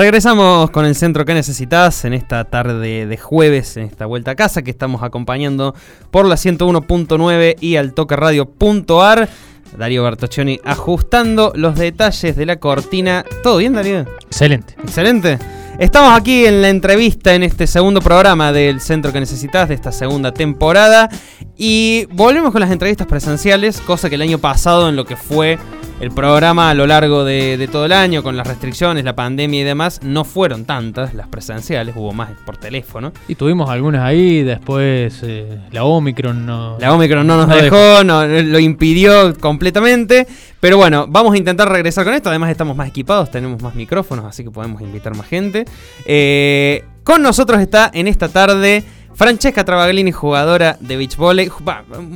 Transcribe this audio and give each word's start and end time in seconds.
Regresamos 0.00 0.70
con 0.70 0.86
el 0.86 0.94
centro 0.94 1.26
que 1.26 1.34
necesitas 1.34 2.06
en 2.06 2.14
esta 2.14 2.44
tarde 2.46 3.04
de 3.04 3.16
jueves, 3.18 3.76
en 3.76 3.82
esta 3.82 4.06
vuelta 4.06 4.30
a 4.30 4.34
casa 4.34 4.62
que 4.62 4.70
estamos 4.70 5.02
acompañando 5.02 5.74
por 6.10 6.24
la 6.24 6.36
101.9 6.36 7.56
y 7.60 7.76
altoqueradio.ar. 7.76 9.28
Darío 9.76 10.02
Bertoccioni 10.02 10.58
ajustando 10.64 11.52
los 11.54 11.74
detalles 11.74 12.34
de 12.34 12.46
la 12.46 12.56
cortina. 12.56 13.26
¿Todo 13.42 13.58
bien, 13.58 13.74
Darío? 13.74 14.06
Excelente. 14.24 14.74
Excelente. 14.82 15.38
Estamos 15.78 16.18
aquí 16.18 16.46
en 16.46 16.62
la 16.62 16.70
entrevista 16.70 17.34
en 17.34 17.42
este 17.42 17.66
segundo 17.66 18.00
programa 18.00 18.54
del 18.54 18.80
Centro 18.80 19.12
que 19.12 19.20
Necesitas 19.20 19.68
de 19.68 19.74
esta 19.74 19.92
segunda 19.92 20.32
temporada 20.32 21.10
y 21.58 22.06
volvemos 22.06 22.52
con 22.52 22.62
las 22.62 22.70
entrevistas 22.70 23.06
presenciales, 23.06 23.82
cosa 23.82 24.08
que 24.08 24.14
el 24.14 24.22
año 24.22 24.38
pasado 24.38 24.88
en 24.88 24.96
lo 24.96 25.04
que 25.04 25.16
fue 25.16 25.58
el 26.00 26.10
programa 26.10 26.70
a 26.70 26.74
lo 26.74 26.86
largo 26.86 27.24
de, 27.24 27.58
de 27.58 27.68
todo 27.68 27.84
el 27.84 27.92
año 27.92 28.22
con 28.22 28.36
las 28.36 28.46
restricciones, 28.46 29.04
la 29.04 29.14
pandemia 29.14 29.60
y 29.60 29.64
demás, 29.64 30.00
no 30.02 30.24
fueron 30.24 30.64
tantas 30.64 31.14
las 31.14 31.28
presenciales, 31.28 31.94
hubo 31.96 32.12
más 32.12 32.30
por 32.46 32.56
teléfono. 32.56 33.12
Y 33.28 33.34
tuvimos 33.34 33.68
algunas 33.68 34.02
ahí, 34.02 34.42
después 34.42 35.20
eh, 35.22 35.60
la 35.72 35.84
Omicron 35.84 36.46
no... 36.46 36.78
La 36.80 36.94
Omicron 36.94 37.26
no 37.26 37.36
nos 37.36 37.48
No 37.48 37.56
dejó, 37.56 38.02
no, 38.02 38.26
lo 38.26 38.58
impidió 38.58 39.36
completamente. 39.38 40.26
Pero 40.58 40.76
bueno, 40.76 41.06
vamos 41.08 41.34
a 41.34 41.38
intentar 41.38 41.68
regresar 41.70 42.04
con 42.04 42.14
esto. 42.14 42.28
Además, 42.28 42.50
estamos 42.50 42.76
más 42.76 42.88
equipados, 42.88 43.30
tenemos 43.30 43.62
más 43.62 43.74
micrófonos, 43.74 44.24
así 44.24 44.44
que 44.44 44.50
podemos 44.50 44.80
invitar 44.82 45.14
más 45.16 45.26
gente. 45.26 45.64
Eh, 46.04 46.84
con 47.04 47.22
nosotros 47.22 47.60
está 47.60 47.90
en 47.92 48.08
esta 48.08 48.28
tarde 48.28 48.84
Francesca 49.14 49.64
Travaglini, 49.64 50.12
jugadora 50.12 50.76
de 50.80 50.96
beach 50.96 51.16
volley. 51.16 51.50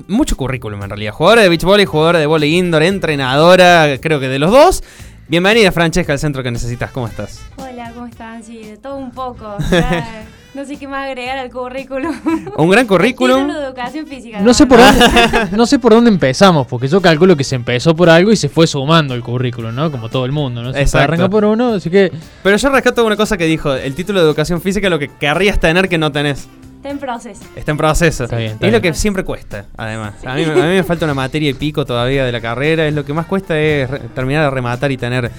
Mucho 0.09 0.37
currículum 0.37 0.83
en 0.83 0.91
realidad. 0.91 1.13
Jugadora 1.13 1.43
de 1.43 1.49
beach 1.49 1.65
volley, 1.65 1.85
jugadora 1.87 2.19
de 2.19 2.27
volley 2.27 2.57
indoor, 2.57 2.83
entrenadora, 2.83 3.99
creo 4.01 4.21
que 4.21 4.29
de 4.29 4.39
los 4.39 4.51
dos. 4.51 4.83
Bienvenida, 5.29 5.73
Francesca, 5.73 6.13
al 6.13 6.19
centro 6.19 6.43
que 6.43 6.51
necesitas. 6.51 6.91
¿Cómo 6.93 7.07
estás? 7.07 7.43
Hola, 7.57 7.91
¿cómo 7.95 8.07
están? 8.07 8.43
Sí, 8.43 8.59
de 8.59 8.77
todo 8.77 8.97
un 8.97 9.11
poco. 9.11 9.57
Ya, 9.71 10.25
no 10.55 10.65
sé 10.67 10.77
qué 10.77 10.87
más 10.87 11.07
agregar 11.07 11.39
al 11.39 11.51
currículum. 11.51 12.15
Un 12.57 12.71
gran 12.71 12.87
currículum. 12.87 13.39
Título 13.41 13.59
de 13.61 13.67
educación 13.67 14.07
física. 14.07 14.41
No 14.41 14.53
sé, 14.55 14.67
por 14.67 14.79
dónde, 14.79 15.05
no 15.57 15.67
sé 15.67 15.79
por 15.79 15.93
dónde 15.93 16.11
empezamos, 16.11 16.67
porque 16.67 16.89
yo 16.89 17.01
calculo 17.03 17.37
que 17.37 17.45
se 17.45 17.55
empezó 17.57 17.97
por 17.97 18.09
algo 18.11 18.33
y 18.33 18.37
se 18.37 18.49
fue 18.51 18.67
sumando 18.67 19.15
el 19.15 19.23
currículum, 19.23 19.75
¿no? 19.75 19.91
Como 19.91 20.09
todo 20.11 20.27
el 20.27 20.33
mundo, 20.33 20.63
¿no? 20.63 20.73
Se 20.73 20.81
Exacto. 20.83 21.05
arranca 21.05 21.29
por 21.31 21.45
uno, 21.47 21.75
así 21.75 21.89
que 21.91 22.13
Pero 22.43 22.57
yo 22.57 22.69
rescato 22.71 23.05
una 23.05 23.17
cosa 23.17 23.37
que 23.39 23.45
dijo: 23.47 23.73
el 23.75 23.95
título 23.95 24.21
de 24.21 24.27
educación 24.27 24.61
física 24.61 24.87
es 24.87 24.91
lo 24.91 24.99
que 24.99 25.09
querrías 25.09 25.59
tener 25.59 25.89
que 25.89 25.97
no 25.99 26.13
tenés. 26.13 26.49
Está 26.85 26.91
en 26.93 26.99
proceso. 26.99 27.45
Está 27.57 27.71
en 27.71 27.77
proceso. 27.79 28.25
Está 28.25 28.37
bien, 28.37 28.53
está 28.53 28.67
es 28.67 28.73
lo 28.75 28.83
que 28.83 28.93
siempre 28.93 29.25
cuesta, 29.25 29.65
además. 29.75 30.17
A 30.23 30.35
mí, 30.35 30.43
a 30.45 30.49
mí 30.49 30.61
me 30.61 30.83
falta 30.83 31.07
una 31.07 31.15
materia 31.15 31.49
y 31.49 31.55
pico 31.55 31.87
todavía 31.87 32.27
de 32.27 32.31
la 32.33 32.43
carrera. 32.43 32.87
Es 32.87 32.93
lo 32.93 33.07
que 33.07 33.15
más 33.15 33.25
cuesta 33.25 33.59
es 33.59 33.89
re- 33.89 34.01
terminar 34.15 34.45
de 34.45 34.51
rematar 34.51 34.93
y 34.93 34.99
tener 34.99 35.31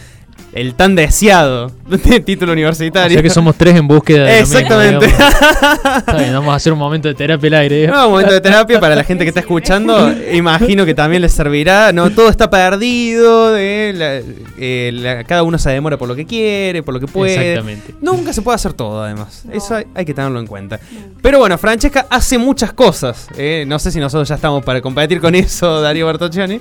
el 0.56 0.74
tan 0.74 0.96
deseado 0.96 1.72
título 2.26 2.52
o 2.52 2.54
universitario. 2.54 3.14
sea 3.14 3.22
que 3.22 3.30
somos 3.30 3.56
tres 3.56 3.76
en 3.76 3.88
búsqueda 3.88 4.24
de 4.26 4.34
lo 4.42 4.48
mismo, 4.48 4.58
Exactamente. 4.60 5.06
Está 5.98 6.14
bien, 6.18 6.34
vamos 6.34 6.52
a 6.54 6.56
hacer 6.56 6.74
un 6.74 6.80
momento 6.80 7.08
de 7.08 7.14
terapia 7.14 7.48
al 7.48 7.54
aire. 7.56 7.88
No, 7.88 8.06
un 8.06 8.12
momento 8.14 8.34
de 8.34 8.42
terapia 8.42 8.80
para 8.80 8.96
la 8.96 9.04
gente 9.04 9.24
que 9.26 9.30
está 9.30 9.42
escuchando. 9.42 10.12
Imagino 10.34 10.86
que 10.86 10.94
también 10.94 11.22
les 11.22 11.34
servirá. 11.34 11.92
No, 11.92 12.10
todo 12.10 12.30
está 12.30 12.50
perdido. 12.50 13.52
la- 13.52 14.22
eh, 14.58 14.92
la- 14.94 15.24
cada 15.26 15.44
uno 15.44 15.58
se 15.58 15.70
demora 15.70 15.98
por 15.98 16.08
lo 16.08 16.16
que 16.16 16.26
quiere, 16.26 16.82
por 16.84 16.94
lo 16.94 17.00
que 17.00 17.08
puede. 17.08 17.36
Exactamente. 17.36 17.94
Nunca 18.02 18.32
se 18.34 18.42
puede 18.42 18.56
hacer 18.56 18.74
todo, 18.74 19.04
además. 19.04 19.44
No. 19.46 19.54
Eso 19.54 19.76
hay, 19.76 19.86
hay 19.94 20.06
que 20.06 20.14
tenerlo 20.14 20.40
en 20.40 20.48
cuenta. 20.48 20.80
Pero 21.22 21.40
bueno, 21.40 21.58
Francesca 21.58 22.08
hace 22.10 22.38
muchas 22.38 22.72
cosas. 22.74 23.28
¿eh? 23.38 23.66
No 23.68 23.78
sé 23.80 23.92
si 23.92 24.00
nosotros 24.00 24.28
ya 24.30 24.36
estamos 24.36 24.64
para 24.64 24.82
competir 24.82 25.20
con 25.20 25.36
eso, 25.36 25.82
Darío 25.82 26.06
Bertoccioni. 26.08 26.60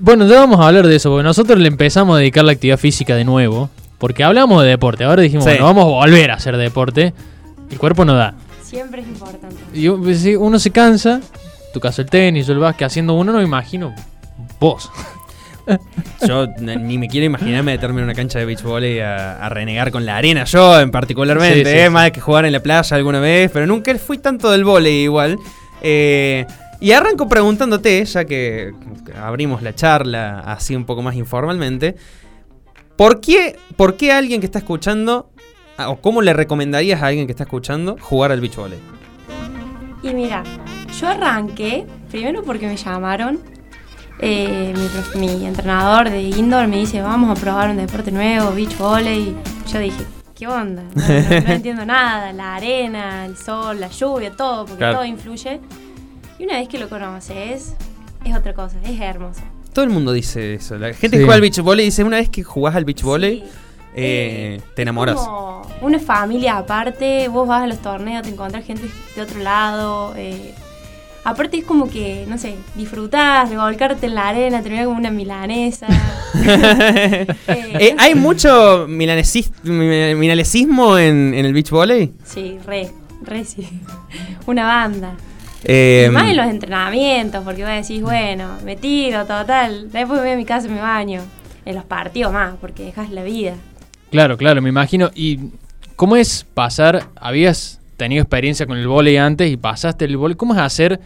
Bueno, 0.00 0.26
ya 0.26 0.40
vamos 0.40 0.58
a 0.60 0.66
hablar 0.68 0.86
de 0.88 0.96
eso, 0.96 1.10
porque 1.10 1.22
nosotros 1.22 1.58
le 1.58 1.68
empezamos 1.68 2.16
a 2.16 2.18
dedicar 2.18 2.44
la 2.44 2.52
actividad 2.52 2.78
física 2.78 3.14
de 3.14 3.24
nuevo, 3.24 3.33
porque 3.98 4.24
hablamos 4.24 4.62
de 4.62 4.68
deporte, 4.70 5.04
ahora 5.04 5.22
dijimos, 5.22 5.44
Sí. 5.44 5.50
bueno, 5.50 5.64
vamos 5.66 5.84
a 5.84 5.88
volver 6.06 6.30
a 6.30 6.34
hacer 6.34 6.56
deporte, 6.56 7.12
el 7.70 7.78
cuerpo 7.78 8.04
no 8.04 8.14
da. 8.14 8.34
Siempre 8.62 9.00
es 9.02 9.06
importante. 9.08 9.56
Y 9.72 10.14
si 10.14 10.34
uno 10.36 10.58
se 10.58 10.70
cansa, 10.70 11.20
tu 11.72 11.80
caso 11.80 12.02
el 12.02 12.08
tenis, 12.10 12.46
yo 12.46 12.52
el 12.52 12.58
básquet, 12.58 12.86
haciendo 12.86 13.14
uno, 13.14 13.32
no 13.32 13.38
me 13.38 13.44
imagino 13.44 13.94
vos. 14.60 14.90
Yo 16.28 16.46
ni 16.58 16.98
me 16.98 17.08
quiero 17.08 17.24
imaginar 17.24 17.62
meterme 17.62 18.00
en 18.00 18.04
una 18.04 18.14
cancha 18.14 18.38
de 18.38 18.44
beach 18.44 18.62
volley 18.62 18.98
a, 19.00 19.38
a 19.44 19.48
renegar 19.48 19.90
con 19.90 20.04
la 20.04 20.18
arena, 20.18 20.44
yo 20.44 20.78
en 20.78 20.90
particularmente, 20.90 21.64
Sí, 21.64 21.70
sí, 21.70 21.78
¿eh? 21.78 21.84
sí. 21.86 21.90
más 21.90 22.10
que 22.10 22.20
jugar 22.20 22.44
en 22.44 22.52
la 22.52 22.60
playa 22.60 22.94
alguna 22.96 23.18
vez, 23.18 23.50
pero 23.50 23.66
nunca 23.66 23.94
fui 23.96 24.18
tanto 24.18 24.50
del 24.50 24.62
volley 24.64 25.04
igual. 25.04 25.38
Eh, 25.80 26.44
y 26.80 26.92
arranco 26.92 27.26
preguntándote, 27.28 28.04
ya 28.04 28.26
que 28.26 28.72
abrimos 29.18 29.62
la 29.62 29.74
charla 29.74 30.40
así 30.40 30.76
un 30.76 30.84
poco 30.84 31.00
más 31.00 31.14
informalmente, 31.14 31.96
¿por 32.96 33.20
qué, 33.20 33.56
por 33.76 33.96
qué 33.96 34.12
alguien 34.12 34.40
que 34.40 34.46
está 34.46 34.58
escuchando, 34.58 35.30
ah, 35.78 35.88
o 35.90 36.00
cómo 36.00 36.22
le 36.22 36.32
recomendarías 36.32 37.02
a 37.02 37.06
alguien 37.06 37.26
que 37.26 37.32
está 37.32 37.44
escuchando 37.44 37.96
jugar 38.00 38.32
al 38.32 38.40
beach 38.40 38.56
volley? 38.56 38.78
Y 40.02 40.12
mira, 40.12 40.42
yo 41.00 41.08
arranqué, 41.08 41.86
primero 42.10 42.42
porque 42.42 42.66
me 42.66 42.76
llamaron. 42.76 43.40
eh, 44.20 44.72
mi, 45.16 45.26
mi 45.26 45.46
entrenador 45.46 46.08
de 46.10 46.22
indoor 46.22 46.68
me 46.68 46.76
dice, 46.78 47.00
vamos 47.02 47.36
a 47.36 47.40
probar 47.40 47.70
un 47.70 47.76
deporte 47.78 48.10
nuevo, 48.12 48.52
beach 48.52 48.76
volley. 48.78 49.34
Yo 49.72 49.78
dije, 49.80 50.04
¿qué 50.34 50.46
onda? 50.46 50.82
No, 50.94 51.02
no- 51.08 51.40
no 51.46 51.52
entiendo 51.52 51.84
nada, 51.86 52.32
la 52.32 52.54
arena, 52.56 53.24
el 53.26 53.36
sol, 53.36 53.80
la 53.80 53.88
lluvia, 53.88 54.30
todo, 54.36 54.66
porque 54.66 54.78
Claro. 54.78 54.96
todo 54.98 55.04
influye. 55.04 55.60
Y 56.38 56.44
una 56.44 56.58
vez 56.58 56.68
que 56.68 56.78
lo 56.78 56.88
conoces, 56.88 57.74
es 58.24 58.36
otra 58.36 58.52
cosa, 58.54 58.76
es 58.84 59.00
hermoso. 59.00 59.40
Todo 59.74 59.84
el 59.84 59.90
mundo 59.90 60.12
dice 60.12 60.54
eso. 60.54 60.78
La 60.78 60.88
gente 60.94 61.08
Sí. 61.08 61.10
que 61.18 61.24
juega 61.24 61.34
al 61.34 61.40
beach 61.42 61.58
volley 61.60 61.84
dice, 61.84 62.02
una 62.04 62.16
vez 62.16 62.30
que 62.30 62.42
jugás 62.42 62.74
al 62.76 62.84
beach 62.86 63.02
volley, 63.02 63.40
Sí. 63.40 63.44
eh, 63.96 64.56
Eh, 64.56 64.60
te 64.74 64.82
enamoras. 64.82 65.16
Como 65.16 65.62
una 65.82 65.98
familia 65.98 66.56
aparte, 66.58 67.28
vos 67.28 67.46
vas 67.46 67.62
a 67.64 67.66
los 67.66 67.78
torneos, 67.82 68.22
te 68.22 68.30
encontrás 68.30 68.64
gente 68.64 68.84
de 69.14 69.20
otro 69.22 69.40
lado. 69.40 70.14
eh, 70.16 70.54
aparte 71.24 71.56
es 71.58 71.64
como 71.64 71.88
que, 71.90 72.24
no 72.28 72.36
sé, 72.38 72.54
disfrutás, 72.76 73.48
revolcarte 73.50 74.06
en 74.06 74.14
la 74.14 74.28
arena, 74.28 74.62
terminar 74.62 74.84
como 74.86 74.98
una 74.98 75.10
milanesa. 75.10 75.86
Eh, 76.34 77.26
Eh, 77.48 77.96
¿Hay 77.98 78.14
mucho 78.14 78.86
milanesis- 78.88 79.50
mi- 79.62 80.14
milanesismo 80.14 80.98
en, 80.98 81.32
en 81.34 81.46
el 81.46 81.52
beach 81.52 81.70
volley? 81.70 82.12
Sí, 82.24 82.58
re, 82.66 82.90
re 83.22 83.44
sí. 83.44 83.66
Una 84.46 84.64
banda. 84.66 85.14
Eh, 85.64 86.08
Más 86.12 86.28
en 86.30 86.36
los 86.36 86.46
entrenamientos, 86.46 87.42
porque 87.44 87.62
vos 87.62 87.72
decís, 87.72 88.02
bueno, 88.02 88.58
me 88.64 88.76
tiro, 88.76 89.20
total. 89.24 89.90
Después 89.90 90.18
me 90.20 90.26
voy 90.26 90.30
a 90.30 90.36
mi 90.36 90.44
casa 90.44 90.66
y 90.66 90.70
me 90.70 90.80
baño. 90.80 91.22
En 91.64 91.74
los 91.76 91.84
partidos 91.84 92.30
más, 92.32 92.54
porque 92.60 92.84
dejas 92.84 93.10
la 93.10 93.22
vida. 93.22 93.54
Claro, 94.10 94.36
claro, 94.36 94.60
me 94.60 94.68
imagino. 94.68 95.10
¿Y 95.14 95.38
cómo 95.96 96.16
es 96.16 96.44
pasar? 96.52 97.06
Habías 97.16 97.80
tenido 97.96 98.20
experiencia 98.22 98.66
con 98.66 98.76
el 98.76 98.86
vóley 98.86 99.16
antes 99.16 99.50
y 99.50 99.56
pasaste 99.56 100.04
el 100.04 100.18
vóley. 100.18 100.36
¿Cómo 100.36 100.52
es 100.54 100.60
hacer 100.60 101.00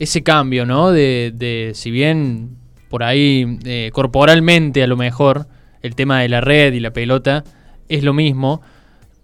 ese 0.00 0.22
cambio, 0.24 0.66
no? 0.66 0.90
De, 0.90 1.32
de 1.34 1.70
si 1.74 1.92
bien 1.92 2.56
por 2.88 3.04
ahí 3.04 3.58
eh, 3.64 3.90
corporalmente 3.92 4.82
a 4.82 4.88
lo 4.88 4.96
mejor 4.96 5.46
el 5.80 5.94
tema 5.94 6.20
de 6.22 6.28
la 6.28 6.40
red 6.40 6.72
y 6.72 6.80
la 6.80 6.90
pelota 6.92 7.44
es 7.88 8.02
lo 8.02 8.12
mismo, 8.12 8.62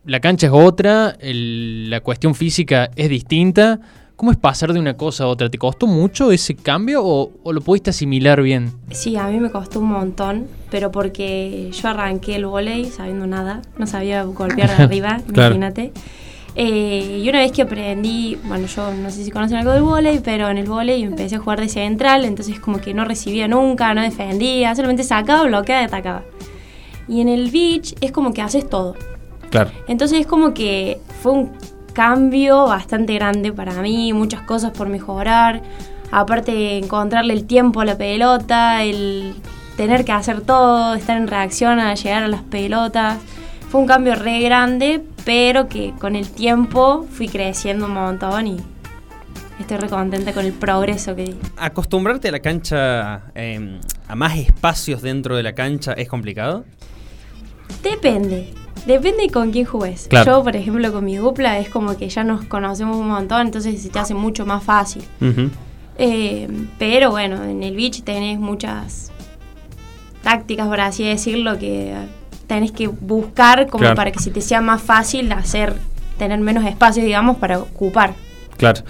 la 0.04 0.20
cancha 0.20 0.46
es 0.46 0.52
otra, 0.54 1.16
el- 1.18 1.90
la 1.90 2.00
cuestión 2.00 2.36
física 2.36 2.90
es 2.94 3.08
distinta. 3.08 3.80
¿Cómo 4.16 4.30
es 4.30 4.38
pasar 4.38 4.72
de 4.72 4.80
una 4.80 4.96
cosa 4.96 5.24
a 5.24 5.26
otra? 5.26 5.50
¿Te 5.50 5.58
costó 5.58 5.86
mucho 5.86 6.32
ese 6.32 6.54
cambio 6.54 7.04
o, 7.04 7.32
o 7.42 7.52
lo 7.52 7.60
pudiste 7.60 7.90
asimilar 7.90 8.40
bien? 8.40 8.72
Sí, 8.90 9.14
a 9.16 9.26
mí 9.28 9.38
me 9.38 9.50
costó 9.50 9.80
un 9.80 9.88
montón, 9.88 10.46
pero 10.70 10.90
porque 10.90 11.70
yo 11.70 11.88
arranqué 11.88 12.36
el 12.36 12.46
volei 12.46 12.86
sabiendo 12.86 13.26
nada, 13.26 13.60
no 13.76 13.86
sabía 13.86 14.22
golpear 14.24 14.74
de 14.74 14.82
arriba, 14.84 15.20
Claro. 15.32 15.54
imagínate. 15.54 15.92
Eh, 16.58 17.20
y 17.22 17.28
una 17.28 17.40
vez 17.40 17.52
que 17.52 17.60
aprendí, 17.60 18.38
bueno, 18.44 18.66
yo 18.66 18.90
no 18.94 19.10
sé 19.10 19.22
si 19.22 19.30
conocen 19.30 19.58
algo 19.58 19.72
del 19.72 19.82
volei, 19.82 20.20
pero 20.20 20.48
en 20.48 20.56
el 20.56 20.66
volei 20.66 21.02
empecé 21.02 21.36
a 21.36 21.38
jugar 21.38 21.60
de 21.60 21.68
central, 21.68 22.24
entonces 22.24 22.58
como 22.58 22.80
que 22.80 22.94
no 22.94 23.04
recibía 23.04 23.46
nunca, 23.46 23.92
no 23.92 24.00
defendía, 24.00 24.74
solamente 24.74 25.04
sacaba, 25.04 25.42
bloqueaba 25.42 25.82
y 25.82 25.84
atacaba. 25.84 26.22
Y 27.06 27.20
en 27.20 27.28
el 27.28 27.50
beach 27.50 27.94
es 28.00 28.10
como 28.12 28.32
que 28.32 28.40
haces 28.40 28.66
todo. 28.70 28.94
Claro. 29.50 29.70
Entonces 29.86 30.20
es 30.20 30.26
como 30.26 30.54
que 30.54 30.98
fue 31.22 31.32
un 31.32 31.52
cambio 31.96 32.66
bastante 32.66 33.14
grande 33.14 33.54
para 33.54 33.72
mí, 33.81 34.12
muchas 34.12 34.43
cosas 34.43 34.70
por 34.72 34.90
mejorar. 34.90 35.62
Aparte 36.12 36.76
encontrarle 36.76 37.32
el 37.32 37.46
tiempo 37.46 37.81
a 37.81 37.87
la 37.87 37.96
pelota, 37.96 38.84
el 38.84 39.34
tener 39.78 40.04
que 40.04 40.12
hacer 40.12 40.43
todo, 40.43 40.94
estar 40.94 41.16
en 41.16 41.26
reacción 41.26 41.81
a 41.81 41.94
llegar 41.94 42.22
a 42.22 42.28
las 42.28 42.43
pelotas. 42.43 43.16
Fue 43.70 43.81
un 43.81 43.87
cambio 43.87 44.14
re 44.14 44.40
grande, 44.40 45.02
pero 45.25 45.69
que 45.69 45.94
con 45.98 46.16
el 46.16 46.28
tiempo 46.28 47.06
fui 47.10 47.28
creciendo 47.28 47.87
un 47.87 47.94
montón 47.94 48.46
y 48.46 48.56
estoy 49.58 49.78
re 49.78 49.88
contenta 49.88 50.34
con 50.34 50.44
el 50.44 50.52
progreso 50.52 51.16
que 51.16 51.25
di. 51.25 51.37
¿Acostumbrarte 51.56 52.28
a 52.28 52.32
la 52.32 52.40
cancha, 52.40 53.22
eh, 53.34 53.81
a 54.06 54.14
más 54.14 54.37
espacios 54.37 55.00
dentro 55.00 55.34
de 55.34 55.42
la 55.42 55.54
cancha, 55.54 55.94
es 55.94 56.08
complicado? 56.08 56.66
Depende. 57.82 58.65
Depende 58.86 59.28
con 59.30 59.50
quién 59.50 59.64
jugues. 59.64 60.06
Claro. 60.08 60.38
Yo, 60.38 60.44
por 60.44 60.54
ejemplo, 60.56 60.92
con 60.92 61.04
mi 61.04 61.16
dupla 61.16 61.58
es 61.58 61.68
como 61.68 61.96
que 61.96 62.08
ya 62.08 62.22
nos 62.24 62.44
conocemos 62.44 62.96
un 62.96 63.08
montón, 63.08 63.42
entonces 63.48 63.82
se 63.82 63.88
te 63.88 63.98
hace 63.98 64.14
mucho 64.14 64.46
más 64.46 64.62
fácil. 64.62 65.02
Eh, 65.98 66.48
pero 66.78 67.10
bueno, 67.10 67.42
en 67.44 67.62
el 67.62 67.74
beach 67.74 68.02
tenés 68.02 68.38
muchas 68.38 69.10
tácticas, 70.22 70.68
por 70.68 70.80
así 70.80 71.04
decirlo, 71.04 71.58
que 71.58 71.94
tenés 72.46 72.70
que 72.70 72.86
buscar 72.86 73.66
como 73.66 73.80
Claro. 73.82 73.96
para 73.96 74.12
que 74.12 74.20
se 74.20 74.30
te 74.30 74.40
sea 74.40 74.60
más 74.60 74.80
fácil 74.82 75.30
hacer, 75.32 75.74
tener 76.18 76.38
menos 76.40 76.64
espacios, 76.64 77.04
digamos, 77.04 77.36
para 77.38 77.58
ocupar. 77.58 78.14
Claro. 78.56 78.82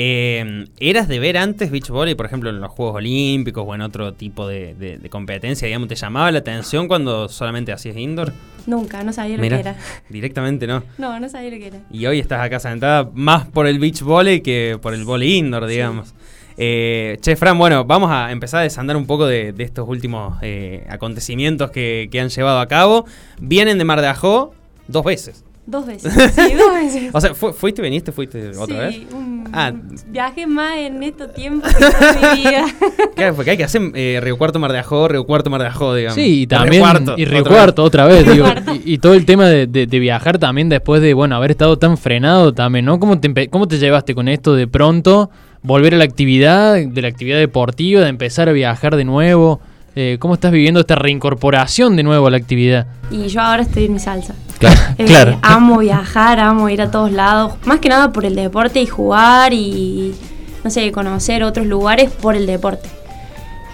Eh, 0.00 0.66
¿Eras 0.78 1.08
de 1.08 1.18
ver 1.18 1.36
antes 1.36 1.72
beach 1.72 1.88
volley, 1.88 2.14
por 2.14 2.24
ejemplo, 2.24 2.50
en 2.50 2.60
los 2.60 2.70
Juegos 2.70 2.94
Olímpicos 2.94 3.64
o 3.66 3.74
en 3.74 3.80
otro 3.80 4.14
tipo 4.14 4.46
de, 4.46 4.74
de- 4.76 4.96
de 4.98 5.10
competencia? 5.10 5.66
Digamos, 5.66 5.88
¿te 5.88 5.96
llamaba 5.96 6.30
la 6.30 6.38
atención 6.38 6.86
cuando 6.86 7.28
solamente 7.28 7.72
hacías 7.72 7.96
indoor? 7.96 8.32
Nunca, 8.66 9.02
no 9.02 9.12
sabía 9.12 9.36
lo 9.36 9.42
que 9.42 9.54
era. 9.54 9.76
directamente 10.08 10.68
no. 10.68 10.84
No, 10.98 11.18
no 11.18 11.28
sabía 11.28 11.50
lo 11.50 11.56
que 11.56 11.66
era. 11.66 11.80
Y 11.90 12.06
hoy 12.06 12.20
estás 12.20 12.40
acá 12.42 12.60
sentada 12.60 13.10
más 13.12 13.46
por 13.48 13.66
el 13.66 13.80
beach 13.80 14.02
volley 14.02 14.40
que 14.40 14.78
por 14.80 14.94
el 14.94 15.04
volley 15.04 15.34
indoor, 15.38 15.66
digamos. 15.66 16.14
Eh, 16.56 17.18
che, 17.20 17.34
Fran, 17.34 17.58
bueno, 17.58 17.84
vamos 17.84 18.10
a 18.12 18.30
empezar 18.30 18.60
a 18.60 18.62
desandar 18.62 18.96
un 18.96 19.06
poco 19.06 19.26
de, 19.26 19.52
de 19.52 19.64
estos 19.64 19.88
últimos 19.88 20.38
eh, 20.42 20.86
acontecimientos 20.88 21.72
que, 21.72 22.08
que 22.12 22.20
han 22.20 22.28
llevado 22.28 22.60
a 22.60 22.68
cabo. 22.68 23.04
Vienen 23.40 23.78
de 23.78 23.84
Mar 23.84 24.00
de 24.00 24.06
Ajó 24.06 24.54
dos 24.86 25.04
veces. 25.04 25.44
Dos 25.70 25.86
veces. 25.86 26.12
Sí, 26.34 26.54
dos 26.54 26.72
veces. 26.72 27.10
O 27.12 27.20
sea, 27.20 27.34
fu- 27.34 27.52
¿fuiste, 27.52 27.82
viniste, 27.82 28.10
fuiste 28.10 28.48
otra 28.56 28.90
sí, 28.90 29.00
vez? 29.00 29.12
un 29.12 29.38
Ah. 29.52 29.72
viaje 30.08 30.46
más 30.46 30.76
en 30.78 31.02
estos 31.02 31.32
tiempos 31.34 31.72
que 31.74 31.84
toda 31.84 32.34
mi 32.34 32.40
vida. 32.42 32.64
Claro, 33.14 33.34
porque 33.34 33.50
hay 33.52 33.56
que 33.56 33.64
hacer 33.64 33.82
eh, 33.94 34.18
Río 34.22 34.36
Cuarto, 34.38 34.58
Mar 34.58 34.72
de 34.72 34.78
Ajó, 34.78 35.08
Río 35.08 35.24
Cuarto, 35.24 35.50
Mar 35.50 35.60
de 35.60 35.66
Ajó, 35.68 35.94
digamos. 35.94 36.14
Sí, 36.14 36.22
y 36.22 36.46
Río 36.46 36.48
también. 36.48 36.82
Cuarto, 36.82 37.14
y 37.18 37.24
Río 37.26 37.40
otra 37.40 37.50
vez. 37.52 37.58
Cuarto, 37.60 37.82
otra 37.84 38.06
vez, 38.06 38.32
digo. 38.32 38.46
Y, 38.84 38.94
y 38.94 38.98
todo 38.98 39.12
el 39.14 39.24
tema 39.26 39.46
de, 39.46 39.66
de- 39.66 39.86
de 39.86 39.98
viajar 39.98 40.38
también 40.38 40.68
después 40.70 41.02
de, 41.02 41.12
bueno, 41.14 41.36
haber 41.36 41.50
estado 41.50 41.78
tan 41.78 41.98
frenado 41.98 42.54
también, 42.54 42.84
¿no? 42.86 42.98
¿Cómo 42.98 43.18
te, 43.20 43.48
¿Cómo 43.48 43.68
te 43.68 43.78
llevaste 43.78 44.14
con 44.14 44.28
esto 44.28 44.54
de 44.54 44.66
pronto 44.68 45.30
volver 45.62 45.94
a 45.94 45.98
la 45.98 46.04
actividad, 46.04 46.74
de 46.74 47.02
la 47.02 47.08
actividad 47.08 47.38
deportiva, 47.38 48.00
de 48.02 48.08
empezar 48.08 48.48
a 48.48 48.52
viajar 48.52 48.96
de 48.96 49.04
nuevo? 49.04 49.60
Eh, 49.96 50.16
¿Cómo 50.20 50.34
estás 50.34 50.52
viviendo 50.52 50.80
esta 50.80 50.94
reincorporación 50.94 51.96
de 51.96 52.02
nuevo 52.02 52.26
a 52.26 52.30
la 52.30 52.36
actividad? 52.36 52.86
Y 53.10 53.28
yo 53.28 53.40
ahora 53.40 53.62
estoy 53.62 53.86
en 53.86 53.94
mi 53.94 53.98
salsa. 53.98 54.34
Claro, 54.58 54.78
Eh, 54.98 55.04
claro. 55.04 55.38
Amo 55.42 55.78
viajar, 55.78 56.40
amo 56.40 56.68
ir 56.68 56.82
a 56.82 56.90
todos 56.90 57.10
lados. 57.12 57.54
Más 57.64 57.80
que 57.80 57.88
nada 57.88 58.12
por 58.12 58.24
el 58.24 58.34
deporte 58.34 58.80
y 58.80 58.86
jugar 58.86 59.52
y, 59.52 60.14
no 60.62 60.70
sé, 60.70 60.90
conocer 60.92 61.42
otros 61.42 61.66
lugares 61.66 62.10
por 62.10 62.36
el 62.36 62.46
deporte. 62.46 62.88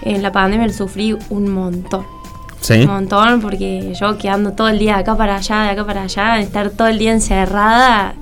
En 0.02 0.22
la 0.22 0.32
pandemia 0.32 0.66
lo 0.66 0.72
sufrí 0.72 1.16
un 1.30 1.50
montón. 1.50 2.04
Sí. 2.60 2.80
Un 2.80 2.86
montón 2.86 3.40
porque 3.40 3.92
yo 3.98 4.16
quedando 4.16 4.52
todo 4.52 4.68
el 4.68 4.78
día 4.78 4.94
de 4.94 5.00
acá 5.00 5.16
para 5.16 5.36
allá, 5.36 5.62
de 5.64 5.70
acá 5.70 5.84
para 5.84 6.02
allá, 6.02 6.40
estar 6.40 6.70
todo 6.70 6.88
el 6.88 6.98
día 6.98 7.12
encerrada, 7.12 8.14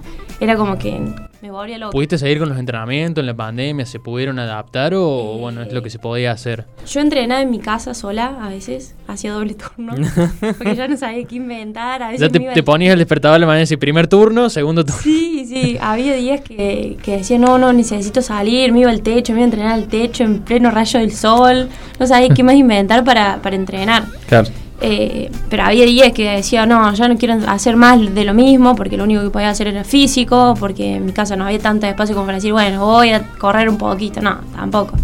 era 0.45 0.57
como 0.57 0.79
que 0.79 1.01
me 1.41 1.51
volvía 1.51 1.79
loca. 1.79 1.93
¿Pudiste 1.93 2.19
seguir 2.19 2.39
con 2.39 2.49
los 2.49 2.59
entrenamientos 2.59 3.23
en 3.23 3.27
la 3.27 3.35
pandemia? 3.35 3.87
¿Se 3.87 3.99
pudieron 3.99 4.39
adaptar 4.39 4.95
o, 4.95 5.39
bueno, 5.39 5.63
es 5.63 5.73
lo 5.73 5.83
que 5.83 5.91
se 5.91 5.99
podía 5.99 6.33
hacer? 6.33 6.67
Yo 6.87 7.01
entrenaba 7.01 7.41
en 7.41 7.51
mi 7.51 7.59
casa 7.59 7.95
sola 7.95 8.39
a 8.41 8.49
veces, 8.49 8.95
hacía 9.07 9.33
doble 9.33 9.55
turno, 9.55 9.95
porque 10.41 10.77
ya 10.77 10.89
no 10.89 10.97
sabía 10.97 11.25
qué 11.25 11.37
inventar. 11.37 12.03
A 12.03 12.11
veces 12.11 12.31
Ya 12.33 12.55
te, 12.55 12.63
ponías 12.63 12.93
el 12.93 12.99
despertador 12.99 13.37
de 13.37 13.41
la 13.41 13.47
mañana 13.47 13.67
y 13.71 13.77
primer 13.77 14.07
turno, 14.09 14.51
segundo 14.51 14.85
turno. 14.85 15.01
Sí, 15.01 15.45
sí, 15.47 15.79
había 15.81 16.15
días 16.15 16.41
que, 16.41 16.97
que 17.03 17.19
decía, 17.19 17.39
no, 17.39 17.59
no, 17.59 17.73
necesito 17.73 18.23
salir, 18.23 18.73
me 18.73 18.81
iba 18.81 18.91
al 18.91 19.03
techo, 19.03 19.33
me 19.33 19.41
iba 19.41 19.45
a 19.45 19.51
entrenar 19.51 19.73
al 19.73 19.89
techo 19.89 20.25
en 20.25 20.41
pleno 20.41 20.71
rayo 20.71 21.01
del 21.01 21.13
sol, 21.13 21.69
no 21.99 22.07
sabía 22.07 22.29
qué 22.31 22.43
más 22.43 22.55
inventar 22.55 23.05
para, 23.05 23.41
para 23.43 23.57
entrenar. 23.57 24.05
Claro. 24.27 24.49
Eh, 24.85 25.31
pero 25.49 25.63
había 25.63 25.85
días 25.85 26.11
que 26.13 26.29
decía, 26.29 26.67
no, 26.67 26.93
ya 26.93 27.07
no 27.07 27.17
quiero 27.17 27.35
hacer 27.47 27.77
más 27.77 28.13
de 28.13 28.25
lo 28.25 28.35
mismo, 28.35 28.75
porque 28.75 28.97
lo 28.97 29.05
único 29.05 29.23
que 29.23 29.31
podía 29.31 29.51
hacer 29.51 29.69
era 29.69 29.85
físico, 29.85 30.55
porque 30.59 30.97
en 30.97 31.07
mi 31.07 31.13
casa 31.13 31.37
no 31.37 31.45
había 31.45 31.61
tanto 31.61 31.87
espacio 31.87 32.17
como 32.17 32.27
para 32.27 32.39
decir, 32.39 32.53
bueno, 32.53 32.85
voy 32.85 33.11
a 33.11 33.23
correr 33.39 33.69
un 33.69 33.79
poquito, 33.79 34.21
no, 34.21 34.41
tampoco. 34.57 34.97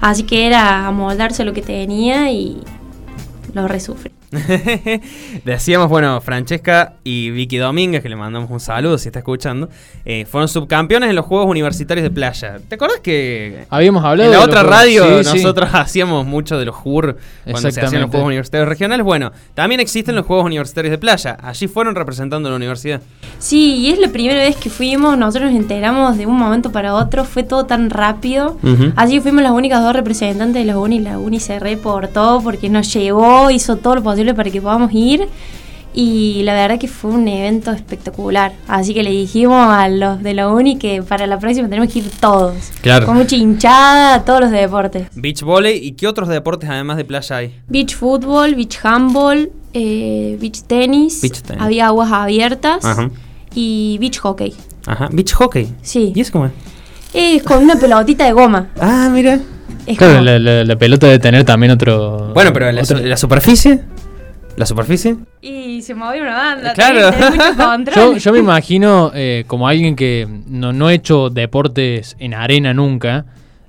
Así 0.00 0.22
que 0.22 0.46
era 0.46 0.86
amoldarse 0.86 1.44
lo 1.44 1.52
que 1.52 1.62
tenía 1.62 2.30
y 2.30 2.62
lo 3.52 3.66
resufrí. 3.66 4.12
Decíamos, 5.44 5.88
bueno, 5.88 6.20
Francesca 6.20 6.94
y 7.04 7.30
Vicky 7.30 7.56
Domínguez, 7.58 8.02
que 8.02 8.08
le 8.08 8.16
mandamos 8.16 8.50
un 8.50 8.60
saludo 8.60 8.98
si 8.98 9.08
está 9.08 9.20
escuchando, 9.20 9.68
eh, 10.04 10.24
fueron 10.30 10.48
subcampeones 10.48 11.10
en 11.10 11.16
los 11.16 11.24
Juegos 11.26 11.46
Universitarios 11.48 12.02
de 12.04 12.10
Playa. 12.10 12.58
¿Te 12.68 12.74
acordás 12.76 13.00
que 13.00 13.64
Habíamos 13.70 14.04
hablado 14.04 14.30
en 14.30 14.36
la 14.36 14.38
de 14.38 14.44
otra 14.50 14.62
los- 14.62 14.70
radio 14.72 15.22
sí, 15.22 15.30
sí. 15.30 15.36
nosotros 15.36 15.70
hacíamos 15.74 16.26
mucho 16.26 16.58
de 16.58 16.64
los 16.64 16.74
JUR 16.76 17.16
cuando 17.44 17.70
se 17.70 17.80
hacían 17.80 18.02
los. 18.02 18.10
Juegos 18.10 18.26
Universitarios 18.26 18.68
Regionales? 18.68 19.04
Bueno, 19.04 19.32
también 19.54 19.80
existen 19.80 20.14
los 20.16 20.26
Juegos 20.26 20.46
Universitarios 20.46 20.90
de 20.90 20.98
Playa. 20.98 21.36
Allí 21.42 21.66
fueron 21.68 21.94
representando 21.94 22.48
a 22.48 22.50
la 22.50 22.56
universidad. 22.56 23.00
Sí, 23.38 23.76
y 23.76 23.90
es 23.90 23.98
la 23.98 24.08
primera 24.08 24.40
vez 24.42 24.56
que 24.56 24.68
fuimos, 24.70 25.16
nosotros 25.16 25.50
nos 25.52 25.60
enteramos 25.60 26.16
de 26.18 26.26
un 26.26 26.36
momento 26.36 26.72
para 26.72 26.94
otro, 26.94 27.24
fue 27.24 27.42
todo 27.42 27.66
tan 27.66 27.88
rápido. 27.90 28.58
Ujú. 28.62 28.92
Así 28.96 29.14
que 29.14 29.20
fuimos 29.20 29.42
las 29.42 29.52
únicas 29.52 29.82
dos 29.82 29.94
representantes 29.94 30.54
de 30.54 30.64
la 30.64 30.78
uni, 30.78 30.98
la 31.00 31.18
uni 31.18 31.40
se 31.40 31.58
reportó 31.58 32.40
porque 32.42 32.68
nos 32.68 32.92
llevó, 32.92 33.50
hizo 33.50 33.76
todo 33.76 33.96
lo 33.96 34.02
posible 34.02 34.19
para 34.34 34.50
que 34.50 34.60
podamos 34.60 34.90
ir. 34.92 35.26
Y 35.92 36.42
la 36.44 36.54
verdad 36.54 36.78
que 36.78 36.86
fue 36.86 37.10
un 37.10 37.26
evento 37.26 37.72
espectacular. 37.72 38.52
Así 38.68 38.94
que 38.94 39.02
le 39.02 39.10
dijimos 39.10 39.56
a 39.68 39.88
los 39.88 40.22
de 40.22 40.34
la 40.34 40.48
uni 40.48 40.76
que 40.78 41.02
para 41.02 41.26
la 41.26 41.38
próxima 41.40 41.68
tenemos 41.68 41.92
que 41.92 41.98
ir 41.98 42.10
todos. 42.20 42.54
Claro. 42.80 43.06
Con 43.06 43.16
mucha 43.16 43.34
hinchada 43.34 44.14
a 44.14 44.24
todos 44.24 44.40
los 44.42 44.50
deportes. 44.52 45.08
Beach 45.16 45.42
volley 45.42 45.78
y 45.84 45.92
qué 45.92 46.06
otros 46.06 46.28
deportes 46.28 46.70
además 46.70 46.96
de 46.96 47.04
playa 47.04 47.36
hay. 47.36 47.54
Beach 47.66 47.96
fútbol, 47.96 48.54
beach 48.54 48.78
handball, 48.84 49.50
eh, 49.74 50.38
beach 50.40 50.62
tenis, 50.62 51.20
Beach 51.22 51.42
tenis. 51.42 51.60
había 51.60 51.86
aguas 51.86 52.12
abiertas 52.12 52.84
Ajá. 52.84 53.10
y 53.52 53.98
beach 53.98 54.18
hockey. 54.20 54.54
Ajá. 54.86 55.08
Beach 55.10 55.32
hockey. 55.34 55.66
Sí. 55.82 56.12
¿Y 56.14 56.20
eso 56.20 56.30
cómo 56.30 56.46
es? 56.46 56.52
Es 57.12 57.42
con 57.42 57.64
una 57.64 57.74
pelotita 57.74 58.24
de 58.26 58.32
goma. 58.32 58.68
Ah, 58.80 59.08
mira. 59.12 59.40
Es 59.86 59.98
Claro, 59.98 60.14
como- 60.14 60.24
la, 60.24 60.38
la- 60.38 60.64
la 60.64 60.76
pelota 60.76 61.08
debe 61.08 61.18
tener 61.18 61.42
también 61.42 61.72
otro... 61.72 62.30
Bueno, 62.32 62.52
pero 62.52 62.70
la, 62.70 62.82
otro- 62.82 63.00
la 63.00 63.16
superficie. 63.16 63.80
¿La 64.60 64.66
superficie? 64.66 65.16
Y 65.40 65.80
se 65.80 65.94
movió 65.94 66.20
una 66.20 66.34
banda. 66.36 66.74
Claro. 66.74 67.08
tenés- 67.08 67.16
tenés 67.32 67.34
mucho 67.56 67.56
control. 67.70 67.94
Yo, 68.12 68.16
yo 68.18 68.32
me 68.34 68.38
imagino 68.40 69.10
eh, 69.14 69.44
como 69.46 69.66
alguien 69.66 69.96
que 69.96 70.28
no, 70.48 70.74
no 70.74 70.88
ha 70.88 70.92
hecho 70.92 71.30
deportes 71.30 72.14
en 72.18 72.34
arena 72.34 72.74
nunca. 72.74 73.24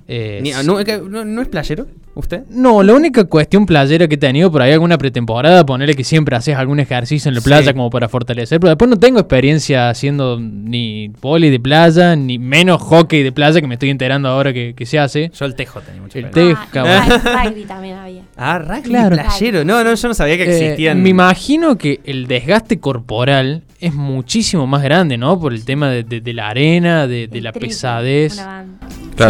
eh, 0.06 0.40
Ni- 0.42 0.50
no, 0.50 0.62
no- 1.08 1.24
¿no 1.24 1.40
es 1.40 1.48
playero? 1.48 1.86
¿Usted? 2.14 2.42
No, 2.50 2.82
la 2.82 2.92
única 2.92 3.24
cuestión 3.24 3.64
playera 3.64 4.06
que 4.06 4.16
he 4.16 4.18
tenido 4.18 4.52
por 4.52 4.60
ahí 4.60 4.70
alguna 4.72 4.98
pretemporada, 4.98 5.64
ponerle 5.64 5.94
que 5.94 6.04
siempre 6.04 6.36
haces 6.36 6.54
algún 6.56 6.78
ejercicio 6.78 7.30
en 7.30 7.34
la 7.36 7.40
Sí. 7.40 7.46
playa 7.46 7.72
como 7.72 7.88
para 7.88 8.06
fortalecer, 8.06 8.60
pero 8.60 8.68
después 8.68 8.90
no 8.90 8.98
tengo 8.98 9.18
experiencia 9.18 9.88
haciendo 9.88 10.38
ni 10.38 11.08
poli 11.20 11.48
de 11.48 11.58
playa, 11.58 12.14
ni 12.14 12.38
menos 12.38 12.82
hockey 12.82 13.22
de 13.22 13.32
playa, 13.32 13.62
que 13.62 13.66
me 13.66 13.76
estoy 13.76 13.88
enterando 13.88 14.28
ahora 14.28 14.52
que, 14.52 14.74
que 14.76 14.84
se 14.84 14.98
hace. 14.98 15.30
Yo 15.34 15.46
el 15.46 15.54
tejo 15.54 15.80
tenía 15.80 16.02
mucha 16.02 16.18
El 16.18 16.26
experiencia. 16.26 16.66
te- 16.70 16.78
Ah, 16.78 16.84
cabrón. 16.84 17.22
rugby- 17.22 17.44
rugby 17.50 17.64
también 17.64 17.96
había. 17.96 18.22
Ah, 18.36 18.58
rugby 18.58 18.82
Claro. 18.82 19.16
playero. 19.16 19.64
No, 19.64 19.82
no, 19.82 19.94
yo 19.94 20.08
no 20.08 20.12
sabía 20.14 20.36
que 20.36 20.42
Eh, 20.44 20.46
existían. 20.64 21.02
me 21.02 21.08
imagino 21.08 21.78
que 21.78 22.00
el 22.04 22.26
desgaste 22.26 22.78
corporal 22.78 23.62
es 23.80 23.94
muchísimo 23.94 24.66
más 24.66 24.82
grande, 24.82 25.16
¿no? 25.16 25.40
Por 25.40 25.54
el 25.54 25.64
tema 25.64 25.88
de, 25.88 26.02
de- 26.04 26.20
de 26.20 26.32
la 26.34 26.48
arena, 26.50 27.06
de, 27.06 27.26
de 27.26 27.40
la 27.40 27.52
pesadez. 27.52 28.34
una 28.34 28.46
banda. 28.46 28.78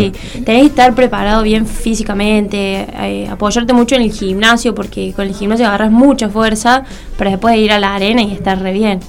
Sí, 0.00 0.12
tenés 0.44 0.62
que 0.62 0.66
estar 0.68 0.94
preparado 0.94 1.42
bien 1.42 1.66
físicamente, 1.66 2.86
eh, 3.00 3.28
apoyarte 3.30 3.72
mucho 3.72 3.94
en 3.96 4.02
el 4.02 4.12
gimnasio, 4.12 4.74
porque 4.74 5.12
con 5.14 5.26
el 5.26 5.34
gimnasio 5.34 5.66
agarras 5.66 5.90
mucha 5.92 6.28
fuerza 6.28 6.84
para 7.18 7.30
después 7.30 7.56
ir 7.56 7.72
a 7.72 7.78
la 7.78 7.94
arena 7.94 8.22
y 8.22 8.32
estar 8.32 8.60
re 8.60 8.72
bien. 8.72 9.00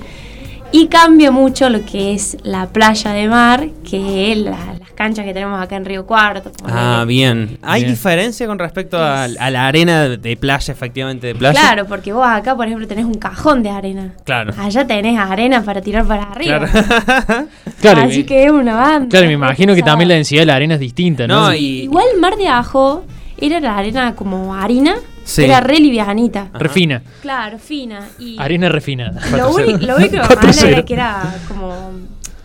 Y 0.72 0.88
cambia 0.88 1.30
mucho 1.32 1.70
lo 1.70 1.86
que 1.86 2.14
es 2.14 2.38
la 2.44 2.68
playa 2.68 3.12
de 3.12 3.28
mar, 3.28 3.70
que 3.90 4.32
es 4.32 4.38
la- 4.40 4.74
canchas 5.04 5.26
que 5.26 5.34
tenemos 5.34 5.62
acá 5.62 5.76
en 5.76 5.84
Río 5.84 6.06
Cuarto. 6.06 6.52
Ah, 6.66 7.04
bien. 7.06 7.58
¿Hay 7.62 7.82
Bien. 7.82 7.94
diferencia 7.94 8.48
con 8.48 8.58
respecto 8.58 8.98
a, 8.98 9.24
a 9.26 9.50
la 9.50 9.68
arena 9.68 10.08
de 10.08 10.38
playa, 10.38 10.72
efectivamente, 10.72 11.28
de 11.28 11.36
playa? 11.36 11.60
Claro, 11.60 11.86
porque 11.88 12.14
vos 12.14 12.26
acá, 12.26 12.56
por 12.56 12.66
ejemplo, 12.68 12.88
tenés 12.88 13.04
un 13.06 13.16
cajón 13.16 13.64
de 13.64 13.70
arena. 13.70 14.14
Claro. 14.24 14.54
Allá 14.58 14.88
tenés 14.88 15.20
arena 15.20 15.62
para 15.62 15.82
tirar 15.82 16.06
para 16.06 16.24
arriba. 16.24 16.60
Claro. 16.68 17.48
Claro, 17.82 18.02
Así 18.04 18.24
que 18.24 18.46
es 18.46 18.52
una 18.52 18.76
banda. 18.76 19.10
Claro, 19.10 19.28
me 19.28 19.34
imagino 19.34 19.76
que 19.76 19.82
también 19.84 20.08
la 20.08 20.16
densidad 20.16 20.44
de 20.44 20.46
la 20.46 20.56
arena 20.56 20.76
es 20.76 20.80
distinta, 20.80 21.28
¿no? 21.28 21.48
No, 21.48 21.54
y- 21.54 21.82
Igual 21.84 22.06
Mar 22.22 22.38
de 22.38 22.48
Ajo 22.48 23.04
era 23.38 23.60
la 23.60 23.78
arena 23.78 24.16
como 24.16 24.56
harina, 24.56 24.96
Sí. 25.26 25.44
Era 25.44 25.60
re 25.62 25.80
livianita. 25.80 26.48
Ajá. 26.50 26.60
Refina. 26.60 27.02
Claro, 27.22 27.58
fina. 27.60 28.08
Y 28.20 28.38
Harina 28.40 28.68
refinada. 28.70 29.20
lo, 29.38 29.52
único, 29.54 29.86
lo 29.86 29.96
único 29.98 30.16
malo 30.18 30.28
4-0. 30.28 30.66
era 30.68 30.84
que 30.86 30.94
era 30.94 31.36
como, 31.48 31.92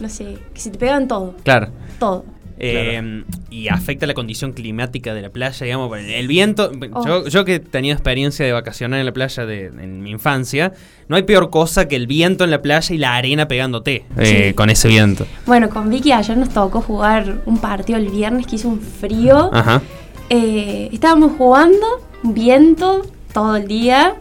no 0.01 0.09
sé, 0.09 0.39
que 0.55 0.61
se 0.61 0.71
te 0.71 0.79
pegaban 0.79 1.07
todo. 1.09 1.35
Claro. 1.45 1.69
Todo. 1.99 2.25
Eh, 2.61 3.25
Y 3.51 3.69
afecta 3.69 4.07
la 4.07 4.15
condición 4.15 4.53
climática 4.53 5.15
de 5.15 5.23
la 5.23 5.31
playa, 5.31 5.65
digamos. 5.65 5.97
El, 5.99 6.27
viento. 6.29 6.71
Oh. 6.93 7.07
Yo, 7.07 7.29
yo 7.29 7.45
que 7.45 7.55
he 7.57 7.61
tenido 7.61 7.95
experiencia 7.95 8.45
de 8.45 8.53
vacacionar 8.53 9.01
en 9.01 9.07
la 9.07 9.13
playa 9.13 9.47
de, 9.47 9.67
en 9.67 10.03
mi 10.03 10.11
infancia, 10.11 10.73
no 11.09 11.17
hay 11.17 11.23
peor 11.23 11.51
cosa 11.51 11.89
que 11.89 11.97
el 11.97 12.07
viento 12.07 12.45
en 12.45 12.51
la 12.51 12.61
playa 12.61 12.95
y 12.95 12.99
la 12.99 13.17
arena 13.17 13.49
pegándote 13.49 14.05
eh, 14.17 14.49
Sí. 14.49 14.55
con 14.55 14.71
ese 14.71 14.89
viento. 14.89 15.27
Bueno, 15.47 15.69
con 15.71 15.89
Vicky 15.89 16.13
ayer 16.13 16.37
nos 16.37 16.51
tocó 16.51 16.81
jugar 16.83 17.43
un 17.47 17.59
partido 17.59 17.99
el 17.99 18.09
viernes 18.09 18.47
que 18.47 18.57
hizo 18.57 18.69
un 18.69 18.81
frío. 18.81 19.51
Ajá. 19.53 19.81
Eh, 20.31 20.91
estábamos 20.93 21.33
jugando, 21.39 21.87
viento 22.23 23.07
todo 23.33 23.57
el 23.57 23.67
día. 23.67 24.17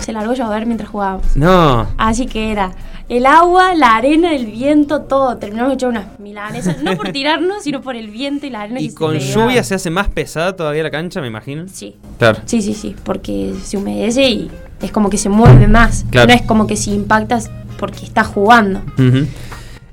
Se 0.00 0.12
largó 0.12 0.32
a 0.32 0.34
llover 0.34 0.66
mientras 0.66 0.90
jugábamos. 0.90 1.36
No. 1.36 1.86
Así 1.98 2.26
que 2.26 2.50
era 2.50 2.72
el 3.12 3.26
agua, 3.26 3.74
la 3.74 3.96
arena, 3.96 4.34
el 4.34 4.46
viento, 4.46 5.02
todo. 5.02 5.36
Terminamos 5.36 5.74
hecho 5.74 5.88
unas 5.88 6.18
milanesas. 6.18 6.82
No 6.82 6.96
por 6.96 7.12
tirarnos, 7.12 7.62
sino 7.62 7.82
por 7.82 7.94
el 7.94 8.10
viento 8.10 8.46
y 8.46 8.50
la 8.50 8.62
arena 8.62 8.78
que 8.78 8.84
Y 8.84 8.90
se 8.90 8.96
con 8.96 9.18
lluvia 9.18 9.62
se 9.64 9.74
hace 9.74 9.90
más 9.90 10.08
pesada 10.08 10.56
todavía 10.56 10.82
la 10.82 10.90
cancha, 10.90 11.20
me 11.20 11.26
imagino. 11.26 11.66
Sí. 11.70 11.94
Claro. 12.18 12.40
Sí, 12.46 12.62
sí, 12.62 12.72
sí. 12.72 12.96
Porque 13.04 13.52
se 13.62 13.76
humedece 13.76 14.30
y 14.30 14.50
es 14.80 14.90
como 14.90 15.10
que 15.10 15.18
se 15.18 15.28
mueve 15.28 15.68
más. 15.68 16.06
Claro. 16.10 16.28
No 16.28 16.34
es 16.34 16.42
como 16.42 16.66
que 16.66 16.76
si 16.76 16.94
impactas 16.94 17.50
porque 17.78 18.06
estás 18.06 18.28
jugando. 18.28 18.80
Ujú. 18.98 19.26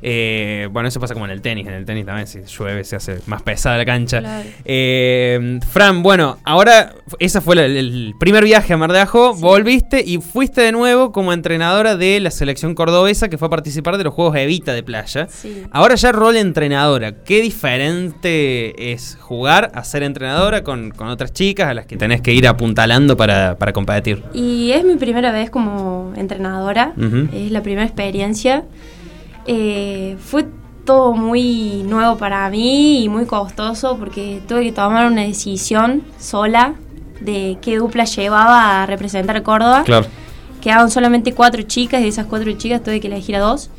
Eh, 0.02 0.68
bueno, 0.72 0.88
eso 0.88 1.00
pasa 1.00 1.14
como 1.14 1.26
en 1.26 1.32
el 1.32 1.42
tenis. 1.42 1.68
En 1.68 1.74
el 1.74 1.86
tenis 1.86 2.06
también, 2.06 2.28
si 2.28 2.40
llueve, 2.42 2.84
se 2.84 2.96
hace 2.96 3.20
más 3.26 3.42
pesada 3.42 3.78
la 3.78 3.86
cancha. 3.86 4.20
Claro. 4.20 4.50
Eh, 4.66 5.60
Fran, 5.70 6.04
bueno, 6.04 6.38
ahora 6.44 6.94
ese 7.20 7.42
fue 7.42 7.56
el, 7.56 7.78
el 7.78 8.14
primer 8.20 8.44
viaje 8.44 8.74
a 8.74 8.78
Mar 8.78 8.92
de. 8.92 9.00
Sí. 9.00 9.42
Volviste 9.42 10.04
y 10.06 10.18
fuiste 10.20 10.62
de 10.62 10.72
nuevo 10.72 11.12
como 11.12 11.34
entrenadora 11.34 11.96
de 11.96 12.20
la 12.20 12.32
selección 12.32 12.76
cordobesa 12.76 13.30
que 13.30 13.38
fue 13.38 13.48
a 13.48 13.50
participar 13.50 13.98
de 13.98 14.04
los 14.04 14.14
Juegos 14.14 14.36
Evita 14.36 14.74
de 14.74 14.84
playa. 14.84 15.28
Sí. 15.30 15.64
Ahora 15.72 15.96
ya 15.96 16.12
rol 16.12 16.36
entrenadora. 16.36 17.24
¿Qué 17.24 17.42
diferente 17.42 18.92
es 18.92 19.18
jugar 19.20 19.72
a 19.74 19.84
ser 19.84 20.04
entrenadora 20.04 20.64
con, 20.64 20.92
con 20.92 21.08
otras 21.08 21.34
chicas 21.34 21.70
a 21.70 21.74
las 21.74 21.86
que 21.86 21.98
tenés 21.98 22.22
que 22.22 22.34
ir 22.34 22.48
apuntalando 22.48 23.18
para, 23.18 23.58
para 23.58 23.74
competir? 23.74 24.24
Y 24.34 24.72
es 24.72 24.84
mi 24.84 24.96
primera 24.96 25.32
vez 25.32 25.50
como 25.50 26.14
entrenadora. 26.16 26.94
Es 27.34 27.52
la 27.52 27.64
primera 27.64 27.86
experiencia. 27.86 28.64
Eh, 29.52 30.16
fue 30.20 30.46
todo 30.86 31.14
muy 31.14 31.82
nuevo 31.84 32.18
para 32.18 32.48
mí 32.52 33.04
y 33.04 33.10
muy 33.10 33.26
costoso 33.26 33.98
porque 33.98 34.42
tuve 34.48 34.64
que 34.66 34.72
tomar 34.72 35.08
una 35.08 35.24
decisión 35.24 36.04
sola 36.20 36.76
de 37.20 37.58
qué 37.62 37.78
dupla 37.78 38.06
llevaba 38.06 38.84
a 38.84 38.86
representar 38.86 39.38
a 39.38 39.44
Córdoba. 39.44 39.82
Claro. 39.86 40.06
Quedaban 40.62 40.92
solamente 40.92 41.34
cuatro 41.34 41.64
chicas 41.64 42.00
y 42.02 42.04
de 42.04 42.10
esas 42.10 42.28
cuatro 42.28 42.52
chicas 42.54 42.84
tuve 42.84 43.00
que 43.00 43.08
elegir 43.08 43.36
a 43.38 43.40
dos. 43.40 43.72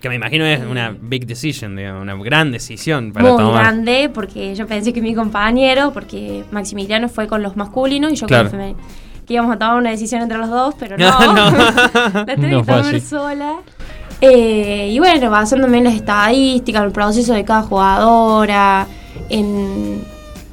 Que 0.00 0.08
me 0.08 0.16
imagino 0.16 0.44
es 0.44 0.60
una 0.68 0.94
big 1.00 1.26
decision, 1.26 1.76
digamos, 1.76 2.02
una 2.02 2.14
gran 2.16 2.50
decisión 2.50 3.12
para 3.12 3.28
muy 3.28 3.36
tomar. 3.38 3.62
grande 3.62 4.10
porque 4.12 4.54
yo 4.56 4.66
pensé 4.66 4.92
que 4.92 5.00
mi 5.00 5.14
compañero, 5.14 5.92
porque 5.92 6.44
Maximiliano 6.50 7.08
fue 7.08 7.28
con 7.28 7.42
los 7.44 7.56
masculinos 7.56 8.12
y 8.12 8.16
yo 8.16 8.26
Claro. 8.26 8.50
con 8.50 8.58
los 8.58 8.66
femeninos, 8.74 8.92
que 9.26 9.34
íbamos 9.34 9.54
a 9.54 9.58
tomar 9.58 9.76
una 9.76 9.90
decisión 9.90 10.22
entre 10.22 10.36
los 10.38 10.50
dos, 10.50 10.74
pero 10.78 10.96
No, 10.98 11.18
no, 11.32 11.50
no. 11.50 11.58
la 12.26 12.34
tuve 12.34 12.48
No 12.48 12.60
que 12.60 12.66
tomar 12.72 13.00
sola. 13.00 13.56
Eh, 14.20 14.88
y 14.92 14.98
bueno, 14.98 15.30
basándome 15.30 15.78
en 15.78 15.84
las 15.84 15.94
estadísticas, 15.94 16.80
en 16.80 16.86
el 16.86 16.92
proceso 16.92 17.34
de 17.34 17.44
cada 17.44 17.62
jugadora, 17.62 18.86
en 19.28 20.02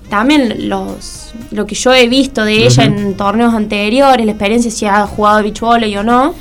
también 0.09 0.69
los 0.69 1.33
lo 1.51 1.65
que 1.65 1.75
yo 1.75 1.93
he 1.93 2.07
visto 2.07 2.43
de 2.45 2.65
ella 2.65 2.83
en 2.83 3.15
torneos 3.15 3.53
anteriores, 3.53 4.25
la 4.25 4.31
experiencia 4.33 4.69
si 4.69 4.85
ha 4.85 5.05
jugado 5.07 5.41
beach 5.43 5.59
volley 5.61 5.95
o 5.97 6.03
no. 6.03 6.33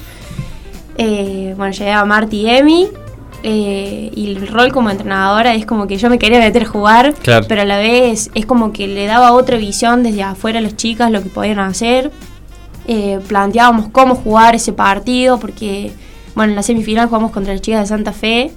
Eh, 0.99 1.55
bueno, 1.57 1.73
llegué 1.73 1.93
a 1.93 2.05
Marty 2.05 2.37
y 2.43 2.51
Emi. 2.51 2.89
eh, 3.45 4.11
y 4.15 4.35
el 4.37 4.47
rol 4.47 4.71
como 4.73 4.89
entrenadora 4.91 5.55
es 5.55 5.67
como 5.67 5.87
que 5.89 5.97
yo 5.97 6.09
me 6.09 6.19
quería 6.19 6.39
meter 6.39 6.63
a 6.63 6.67
jugar, 6.67 7.13
Claro. 7.15 7.45
pero 7.49 7.63
a 7.63 7.65
la 7.65 7.77
vez 7.79 8.31
es 8.35 8.47
como 8.47 8.73
que 8.73 8.87
le 8.87 9.07
daba 9.07 9.33
otra 9.33 9.57
visión 9.57 10.03
desde 10.05 10.23
afuera 10.23 10.59
a 10.61 10.63
las 10.63 10.77
chicas 10.77 11.11
lo 11.11 11.23
que 11.23 11.29
podían 11.29 11.59
hacer. 11.59 12.13
Eh, 12.87 13.19
planteábamos 13.27 13.89
cómo 13.91 14.15
jugar 14.15 14.55
ese 14.55 14.73
partido, 14.73 15.39
porque 15.41 15.91
bueno, 16.35 16.51
en 16.53 16.57
la 16.57 16.63
semifinal 16.63 17.07
jugamos 17.07 17.31
contra 17.31 17.53
las 17.53 17.63
chicas 17.63 17.81
de 17.83 17.87
Santa 17.87 18.13
Fe, 18.13 18.51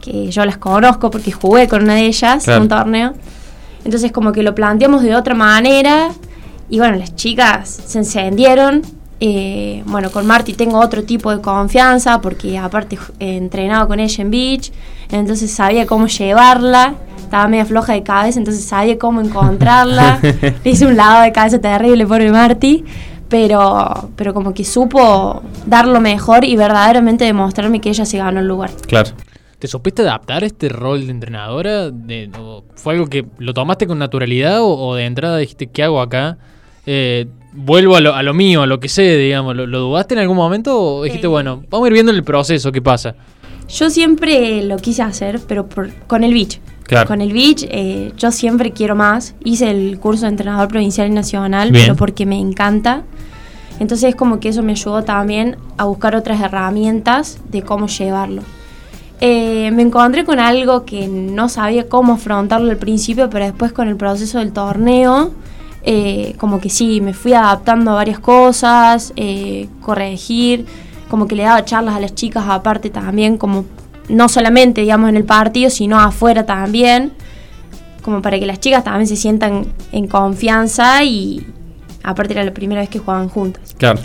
que 0.00 0.30
yo 0.30 0.44
las 0.44 0.56
conozco 0.58 1.10
porque 1.10 1.32
jugué 1.32 1.68
con 1.68 1.82
una 1.84 1.94
de 1.94 2.06
ellas 2.06 2.44
Claro. 2.44 2.58
en 2.58 2.62
un 2.64 2.68
torneo. 2.68 3.12
Entonces 3.84 4.12
como 4.12 4.32
que 4.32 4.42
lo 4.42 4.54
planteamos 4.54 5.02
de 5.02 5.14
otra 5.14 5.34
manera 5.34 6.08
y 6.68 6.78
bueno, 6.78 6.96
las 6.96 7.14
chicas 7.14 7.68
se 7.86 7.98
encendieron. 7.98 8.82
Eh, 9.20 9.82
bueno, 9.86 10.10
con 10.10 10.26
Marty 10.26 10.52
tengo 10.52 10.78
otro 10.78 11.02
tipo 11.04 11.30
de 11.34 11.40
confianza 11.40 12.20
porque 12.20 12.58
aparte 12.58 12.98
he 13.18 13.36
entrenado 13.38 13.88
con 13.88 13.98
ella 13.98 14.22
en 14.22 14.30
beach, 14.30 14.72
entonces 15.10 15.50
sabía 15.50 15.86
cómo 15.86 16.06
llevarla, 16.06 16.96
estaba 17.16 17.48
media 17.48 17.64
floja 17.64 17.94
de 17.94 18.02
cabeza, 18.02 18.38
entonces 18.38 18.66
sabía 18.66 18.98
cómo 18.98 19.22
encontrarla. 19.22 20.18
Le 20.64 20.70
hice 20.70 20.84
un 20.86 20.96
lado 20.98 21.22
de 21.22 21.32
cabeza 21.32 21.58
terrible, 21.58 22.06
pobre 22.06 22.30
Marty, 22.30 22.84
pero, 23.28 24.10
pero 24.16 24.32
como 24.34 24.54
que 24.54 24.64
supo 24.64 25.42
dar 25.66 25.86
lo 25.88 26.00
mejor 26.00 26.44
y 26.44 26.56
verdaderamente 26.56 27.24
demostrarme 27.24 27.80
que 27.80 27.88
ella 27.90 28.04
se 28.04 28.18
ganó 28.18 28.40
el 28.40 28.46
lugar. 28.48 28.70
Claro. 28.86 29.10
¿Te 29.58 29.68
supiste 29.68 30.02
adaptar 30.02 30.42
a 30.42 30.46
este 30.46 30.68
rol 30.68 31.06
de 31.06 31.12
entrenadora? 31.12 31.90
De- 31.90 32.30
o 32.38 32.62
¿Fue 32.74 32.92
algo 32.94 33.06
que 33.06 33.24
lo 33.38 33.54
tomaste 33.54 33.86
con 33.86 33.98
naturalidad 33.98 34.60
o, 34.60 34.68
o 34.76 34.94
de 34.94 35.06
entrada 35.06 35.38
dijiste, 35.38 35.66
¿qué 35.68 35.82
hago 35.82 36.00
acá? 36.00 36.36
Eh, 36.84 37.26
vuelvo 37.54 37.96
a 37.96 38.00
lo, 38.00 38.14
a 38.14 38.22
lo 38.22 38.34
mío, 38.34 38.62
a 38.62 38.66
lo 38.66 38.78
que 38.80 38.88
sé, 38.90 39.16
digamos. 39.16 39.56
¿Lo, 39.56 39.66
lo 39.66 39.80
dudaste 39.80 40.14
en 40.14 40.20
algún 40.20 40.36
momento 40.36 40.78
o 40.78 41.02
dijiste, 41.04 41.26
Eh. 41.26 41.30
bueno, 41.30 41.62
vamos 41.70 41.86
a 41.86 41.88
ir 41.88 41.94
viendo 41.94 42.12
en 42.12 42.16
el 42.18 42.24
proceso 42.24 42.70
qué 42.70 42.82
pasa? 42.82 43.14
Yo 43.68 43.88
siempre 43.90 44.62
lo 44.62 44.76
quise 44.76 45.02
hacer, 45.02 45.40
pero 45.48 45.66
por- 45.66 45.90
con 46.06 46.22
el 46.22 46.32
beach. 46.34 46.60
Claro. 46.86 47.08
Con 47.08 47.20
el 47.20 47.32
beach 47.32 47.66
eh, 47.68 48.12
yo 48.16 48.30
siempre 48.30 48.72
quiero 48.72 48.94
más. 48.94 49.34
Hice 49.42 49.70
el 49.70 49.98
curso 49.98 50.22
de 50.22 50.30
entrenador 50.30 50.68
provincial 50.68 51.08
y 51.08 51.10
nacional, 51.10 51.72
Bien. 51.72 51.84
pero 51.84 51.96
porque 51.96 52.26
me 52.26 52.38
encanta. 52.38 53.02
Entonces 53.80 54.10
es 54.10 54.16
como 54.16 54.40
que 54.40 54.50
eso 54.50 54.62
me 54.62 54.72
ayudó 54.72 55.02
también 55.02 55.56
a 55.76 55.84
buscar 55.84 56.14
otras 56.14 56.40
herramientas 56.40 57.38
de 57.50 57.62
cómo 57.62 57.88
llevarlo. 57.88 58.42
Eh, 59.20 59.70
me 59.72 59.82
encontré 59.82 60.24
con 60.24 60.38
algo 60.38 60.84
que 60.84 61.08
no 61.08 61.48
sabía 61.48 61.88
cómo 61.88 62.14
afrontarlo 62.14 62.70
al 62.70 62.76
principio, 62.76 63.28
pero 63.30 63.44
después 63.44 63.72
con 63.72 63.88
el 63.88 63.96
proceso 63.96 64.38
del 64.38 64.52
torneo, 64.52 65.32
eh, 65.82 66.34
como 66.38 66.60
que 66.60 66.70
sí, 66.70 67.00
me 67.00 67.14
fui 67.14 67.32
adaptando 67.32 67.90
a 67.90 67.94
varias 67.94 68.18
cosas, 68.18 69.12
corregir, 69.80 70.66
como 71.08 71.26
que 71.26 71.34
le 71.34 71.44
daba 71.44 71.64
charlas 71.64 71.96
a 71.96 72.00
las 72.00 72.14
chicas 72.14 72.44
aparte 72.48 72.90
también, 72.90 73.38
como 73.38 73.64
no 74.08 74.28
solamente 74.28 74.80
digamos 74.82 75.08
en 75.10 75.16
el 75.16 75.24
partido, 75.24 75.70
sino 75.70 75.98
afuera 75.98 76.46
también, 76.46 77.12
como 78.02 78.22
para 78.22 78.38
que 78.38 78.46
las 78.46 78.60
chicas 78.60 78.84
también 78.84 79.06
se 79.06 79.16
sientan 79.16 79.66
en 79.92 80.06
confianza 80.06 81.02
y 81.04 81.44
aparte 82.04 82.34
era 82.34 82.44
la 82.44 82.54
primera 82.54 82.80
vez 82.80 82.88
que 82.88 83.00
jugaban 83.00 83.28
juntas, 83.28 83.74
Claro. 83.78 83.98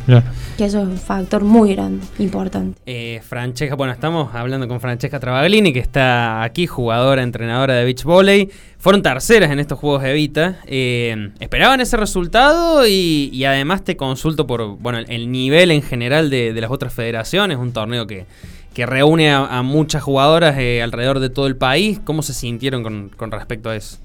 que 0.57 0.65
eso 0.65 0.79
es 0.81 0.87
un 0.87 0.97
factor 0.97 1.43
muy 1.43 1.75
grande, 1.75 2.03
importante. 2.17 2.79
Eh, 2.87 3.21
Francesca, 3.23 3.75
bueno, 3.75 3.93
estamos 3.93 4.33
hablando 4.33 4.67
con 4.67 4.79
Francesca 4.81 5.19
Travaglini, 5.19 5.71
que 5.71 5.77
está 5.79 6.41
aquí, 6.41 6.65
jugadora, 6.65 7.21
entrenadora 7.21 7.75
de 7.75 7.85
beach 7.85 8.03
volley. 8.03 8.49
Fueron 8.79 9.03
terceras 9.03 9.51
en 9.51 9.59
estos 9.59 9.77
Juegos 9.77 10.03
Evita. 10.03 10.57
Eh, 10.65 11.29
¿Esperaban 11.39 11.79
ese 11.79 11.95
resultado? 11.95 12.87
Y, 12.87 13.29
y 13.31 13.43
además 13.45 13.83
te 13.83 13.95
consulto 13.95 14.47
por 14.47 14.77
bueno 14.79 14.97
el 14.97 15.31
nivel 15.31 15.69
en 15.69 15.83
general 15.83 16.31
de, 16.31 16.53
de 16.53 16.61
las 16.61 16.71
otras 16.71 16.91
federaciones, 16.91 17.59
un 17.59 17.71
torneo 17.71 18.07
que, 18.07 18.25
que 18.73 18.85
reúne 18.85 19.31
a, 19.31 19.61
muchas 19.63 20.01
jugadoras 20.01 20.57
eh, 20.57 20.81
alrededor 20.81 21.19
de 21.19 21.29
todo 21.29 21.47
el 21.47 21.57
país. 21.57 21.99
¿Cómo 22.03 22.21
se 22.21 22.33
sintieron 22.33 22.83
con, 22.83 23.31
respecto 23.31 23.69
a 23.69 23.75
eso? 23.75 23.97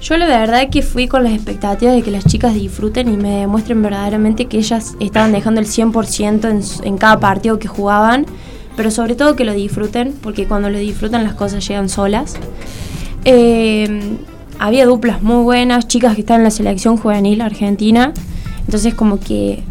Yo 0.00 0.16
la 0.16 0.26
verdad 0.26 0.68
que 0.70 0.82
fui 0.82 1.08
con 1.08 1.24
las 1.24 1.32
expectativas 1.32 1.94
de 1.94 2.02
que 2.02 2.10
las 2.10 2.24
chicas 2.24 2.54
disfruten 2.54 3.12
y 3.12 3.16
me 3.16 3.40
demuestren 3.40 3.82
verdaderamente 3.82 4.46
que 4.46 4.58
ellas 4.58 4.94
estaban 5.00 5.32
dejando 5.32 5.60
el 5.60 5.66
100% 5.66 6.48
en, 6.48 6.86
en 6.86 6.98
cada 6.98 7.18
partido 7.18 7.58
que 7.58 7.68
jugaban, 7.68 8.26
pero 8.76 8.90
sobre 8.90 9.16
todo 9.16 9.34
que 9.34 9.44
lo 9.44 9.52
disfruten, 9.52 10.14
porque 10.22 10.46
cuando 10.46 10.70
lo 10.70 10.78
disfrutan 10.78 11.24
las 11.24 11.34
cosas 11.34 11.66
llegan 11.66 11.88
solas. 11.88 12.36
Eh, 13.24 14.16
había 14.58 14.86
duplas 14.86 15.22
muy 15.22 15.42
buenas, 15.42 15.86
chicas 15.86 16.14
que 16.14 16.20
están 16.20 16.40
en 16.40 16.44
la 16.44 16.50
selección 16.50 16.96
juvenil 16.96 17.40
argentina, 17.40 18.12
entonces 18.64 18.94
como 18.94 19.20
que 19.20 19.62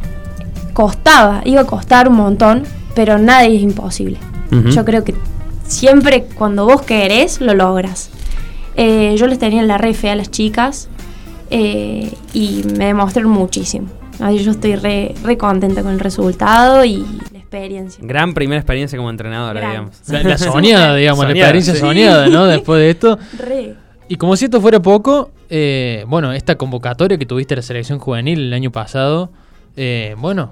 costaba, 0.74 1.42
iba 1.46 1.62
a 1.62 1.66
costar 1.66 2.08
un 2.08 2.16
montón, 2.16 2.64
pero 2.96 3.18
nada 3.18 3.46
es 3.46 3.62
imposible. 3.62 4.18
Yo 4.52 4.86
creo 4.86 5.04
que 5.04 5.14
siempre 5.68 6.26
cuando 6.36 6.66
vos 6.66 6.82
querés, 6.82 7.42
lo 7.42 7.54
logras. 7.54 8.10
Eh, 8.76 9.16
yo 9.18 9.28
les 9.28 9.40
tenía 9.40 9.62
en 9.62 9.68
la 9.68 9.78
re 9.78 9.94
fe 9.94 10.10
a 10.10 10.16
las 10.16 10.30
chicas 10.30 10.88
eh, 11.50 12.14
y 12.34 12.64
me 12.78 12.86
demostraron 12.86 13.32
muchísimo. 13.32 13.88
Así 14.20 14.40
yo 14.40 14.52
estoy 14.52 14.76
re, 14.76 15.14
re 15.24 15.38
contenta 15.38 15.84
con 15.84 15.92
el 15.92 16.00
resultado 16.00 16.84
y 16.84 17.06
la 17.32 17.40
experiencia. 17.40 18.04
Gran 18.06 18.34
primera 18.34 18.60
experiencia 18.60 18.98
como 18.98 19.10
entrenadora, 19.10 19.60
Gran. 19.60 19.72
digamos. 19.72 20.02
La, 20.08 20.24
la 20.24 20.38
soñada, 20.38 20.96
digamos, 20.96 21.26
la 21.26 21.32
experiencia 21.32 21.74
sí. 21.74 21.80
soñada, 21.80 22.28
¿no? 22.28 22.46
Después 22.46 22.80
de 22.80 22.90
esto. 22.90 23.20
Re. 23.38 23.76
Y 24.10 24.16
como 24.16 24.36
si 24.36 24.46
esto 24.46 24.62
fuera 24.62 24.82
poco, 24.82 25.32
eh, 25.50 26.06
bueno, 26.08 26.32
esta 26.34 26.56
convocatoria 26.56 27.18
que 27.18 27.26
tuviste 27.26 27.54
a 27.54 27.58
la 27.58 27.62
selección 27.62 28.00
juvenil 28.00 28.40
el 28.40 28.54
año 28.54 28.72
pasado, 28.72 29.32
eh, 29.76 30.16
bueno, 30.18 30.52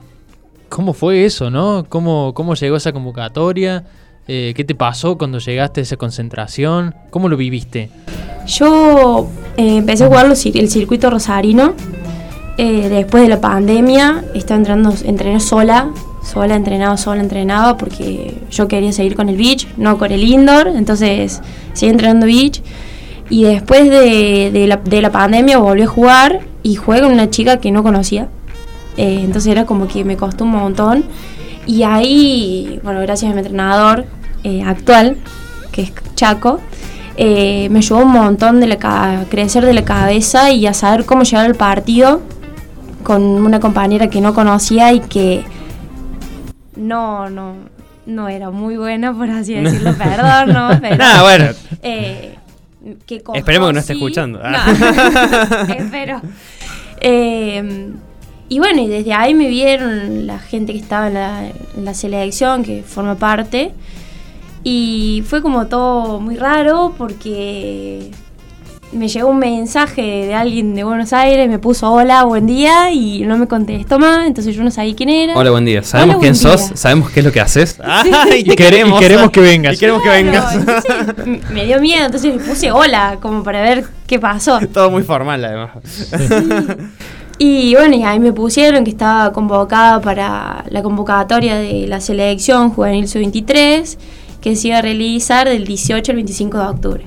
¿cómo 0.69 0.93
fue 0.93 1.25
eso, 1.25 1.50
no? 1.50 1.86
¿Cómo, 1.89 2.34
cómo 2.34 2.55
llegó 2.55 2.75
esa 2.75 2.91
convocatoria? 2.91 3.84
Eh, 4.27 4.53
¿Qué 4.55 4.63
te 4.63 4.75
pasó 4.75 5.17
cuando 5.17 5.39
llegaste 5.39 5.81
a 5.81 5.84
esa 5.84 5.98
concentración? 5.98 6.95
¿Cómo 7.12 7.29
lo 7.29 7.38
viviste? 7.38 7.89
Yo 8.48 9.27
eh, 9.57 9.77
empecé 9.77 10.05
a 10.05 10.07
jugar 10.07 10.25
el 10.27 10.69
circuito 10.69 11.10
rosarino. 11.10 11.74
eh, 12.57 12.89
después 12.89 13.24
de 13.24 13.29
la 13.29 13.41
pandemia, 13.41 14.24
estaba 14.34 14.57
entrando, 14.57 14.93
entrené 15.03 15.39
sola, 15.39 15.91
sola, 16.24 16.55
entrenaba, 16.55 16.98
sola, 16.98 17.22
entrenaba, 17.22 17.77
porque 17.77 18.41
yo 18.50 18.67
quería 18.67 18.91
seguir 18.93 19.15
con 19.15 19.29
el 19.29 19.38
beach, 19.38 19.67
no 19.77 19.98
con 19.98 20.12
el 20.12 20.24
indoor, 20.24 20.67
entonces 20.67 21.41
seguí 21.74 21.91
entrenando 21.91 22.25
beach. 22.25 22.62
Y 23.29 23.43
después 23.43 23.89
de, 23.89 24.51
de 24.51 24.67
la, 24.67 24.77
de 24.77 25.01
la 25.01 25.12
pandemia 25.12 25.57
volví 25.57 25.81
a 25.81 25.88
jugar 25.88 26.41
y 26.63 26.75
jugué 26.75 27.01
con 27.01 27.12
una 27.12 27.29
chica 27.29 27.57
que 27.57 27.72
no 27.72 27.84
conocía. 27.84 28.29
Eh, 28.97 29.21
entonces 29.23 29.51
era 29.51 29.65
como 29.65 29.87
que 29.87 30.03
me 30.03 30.17
costó 30.17 30.43
un 30.43 30.51
montón. 30.51 31.05
Y 31.65 31.83
ahí, 31.83 32.79
bueno, 32.83 33.01
gracias 33.01 33.31
a 33.31 33.33
mi 33.33 33.39
entrenador 33.41 34.05
eh, 34.43 34.63
actual, 34.63 35.17
que 35.71 35.83
es 35.83 35.93
Chaco, 36.15 36.59
eh, 37.17 37.67
me 37.71 37.79
ayudó 37.79 37.99
un 37.99 38.11
montón 38.11 38.59
de 38.59 38.67
la 38.67 38.77
a 38.81 39.23
crecer 39.25 39.65
de 39.65 39.73
la 39.73 39.83
cabeza 39.83 40.51
y 40.51 40.67
a 40.67 40.73
saber 40.73 41.05
cómo 41.05 41.23
llegar 41.23 41.45
al 41.45 41.55
partido 41.55 42.21
con 43.03 43.21
una 43.23 43.59
compañera 43.59 44.09
que 44.09 44.19
no 44.21 44.33
conocía 44.33 44.91
y 44.93 44.99
que 44.99 45.43
no, 46.75 47.29
no, 47.29 47.55
no 48.05 48.27
era 48.27 48.51
muy 48.51 48.77
buena, 48.77 49.13
por 49.13 49.29
así 49.29 49.53
decirlo, 49.55 49.93
perdón, 49.95 50.53
¿no? 50.53 50.69
Pero, 50.81 50.97
bueno. 51.23 51.45
eh, 51.81 52.35
que 53.05 53.23
Esperemos 53.33 53.69
que 53.69 53.73
no 53.73 53.79
esté 53.79 53.93
escuchando. 53.93 54.39
No, 54.43 54.57
espero. 55.73 56.21
Eh, 57.07 57.91
y 58.49 58.59
bueno, 58.59 58.81
y 58.81 58.87
desde 58.87 59.13
ahí 59.13 59.33
me 59.33 59.47
vieron 59.47 60.27
la 60.27 60.39
gente 60.39 60.73
que 60.73 60.79
estaba 60.79 61.07
en 61.07 61.13
la, 61.15 61.47
en 61.47 61.85
la 61.85 61.93
selección, 61.93 62.63
que 62.63 62.83
forma 62.83 63.15
parte. 63.15 63.71
Y 64.63 65.23
fue 65.27 65.41
como 65.41 65.67
todo 65.67 66.19
muy 66.19 66.35
raro 66.37 66.93
porque 66.97 68.09
me 68.91 69.07
llegó 69.09 69.29
un 69.29 69.39
mensaje 69.39 70.01
de 70.01 70.33
alguien 70.33 70.73
de 70.73 70.83
Buenos 70.83 71.11
Aires, 71.11 71.49
me 71.49 71.59
puso 71.59 71.91
hola, 71.91 72.23
buen 72.23 72.47
día 72.47 72.91
y 72.91 73.21
no 73.21 73.37
me 73.37 73.47
contestó 73.47 73.99
más, 73.99 74.25
entonces 74.25 74.55
yo 74.55 74.63
no 74.63 74.71
sabía 74.71 74.95
quién 74.95 75.09
era. 75.09 75.35
Hola, 75.35 75.51
buen 75.51 75.65
día. 75.65 75.83
¿Sabemos 75.83 76.15
Hola, 76.15 76.21
quién 76.21 76.35
sos? 76.35 76.69
día. 76.69 76.77
¿Sabemos 76.77 77.11
qué 77.11 77.19
es 77.19 77.25
lo 77.25 77.31
que 77.31 77.41
haces? 77.41 77.77
y 78.37 78.43
te 78.43 78.53
Y 78.53 78.55
queremos. 78.55 78.99
queremos 78.99 79.31
que 79.31 79.41
vengas. 79.41 79.75
Y 79.75 79.77
queremos 79.77 80.01
que 80.01 80.09
vengas. 80.09 80.55
entonces, 80.55 81.49
me 81.51 81.65
dio 81.65 81.79
miedo, 81.81 82.05
entonces 82.05 82.35
le 82.35 82.41
puse 82.41 82.71
hola, 82.71 83.17
como 83.21 83.43
para 83.43 83.61
ver 83.61 83.85
qué 84.07 84.17
pasó. 84.17 84.59
Todo 84.73 84.89
muy 84.89 85.03
formal, 85.03 85.43
además. 85.43 85.71
Y 87.37 87.75
bueno, 87.75 87.95
y 87.95 88.03
ahí 88.03 88.19
me 88.19 88.31
pusieron 88.31 88.83
que 88.85 88.91
estaba 88.91 89.33
convocada 89.33 89.99
para 89.99 90.63
la 90.69 90.81
convocatoria 90.83 91.55
de 91.55 91.85
la 91.87 91.99
selección 91.99 92.69
juvenil 92.69 93.07
sub-23, 93.09 93.97
que 94.41 94.55
se 94.55 94.69
iba 94.69 94.77
a 94.77 94.81
realizar 94.81 95.49
del 95.49 95.65
18 95.65 96.11
al 96.11 96.15
25 96.15 96.57
de 96.57 96.63
octubre. 96.65 97.05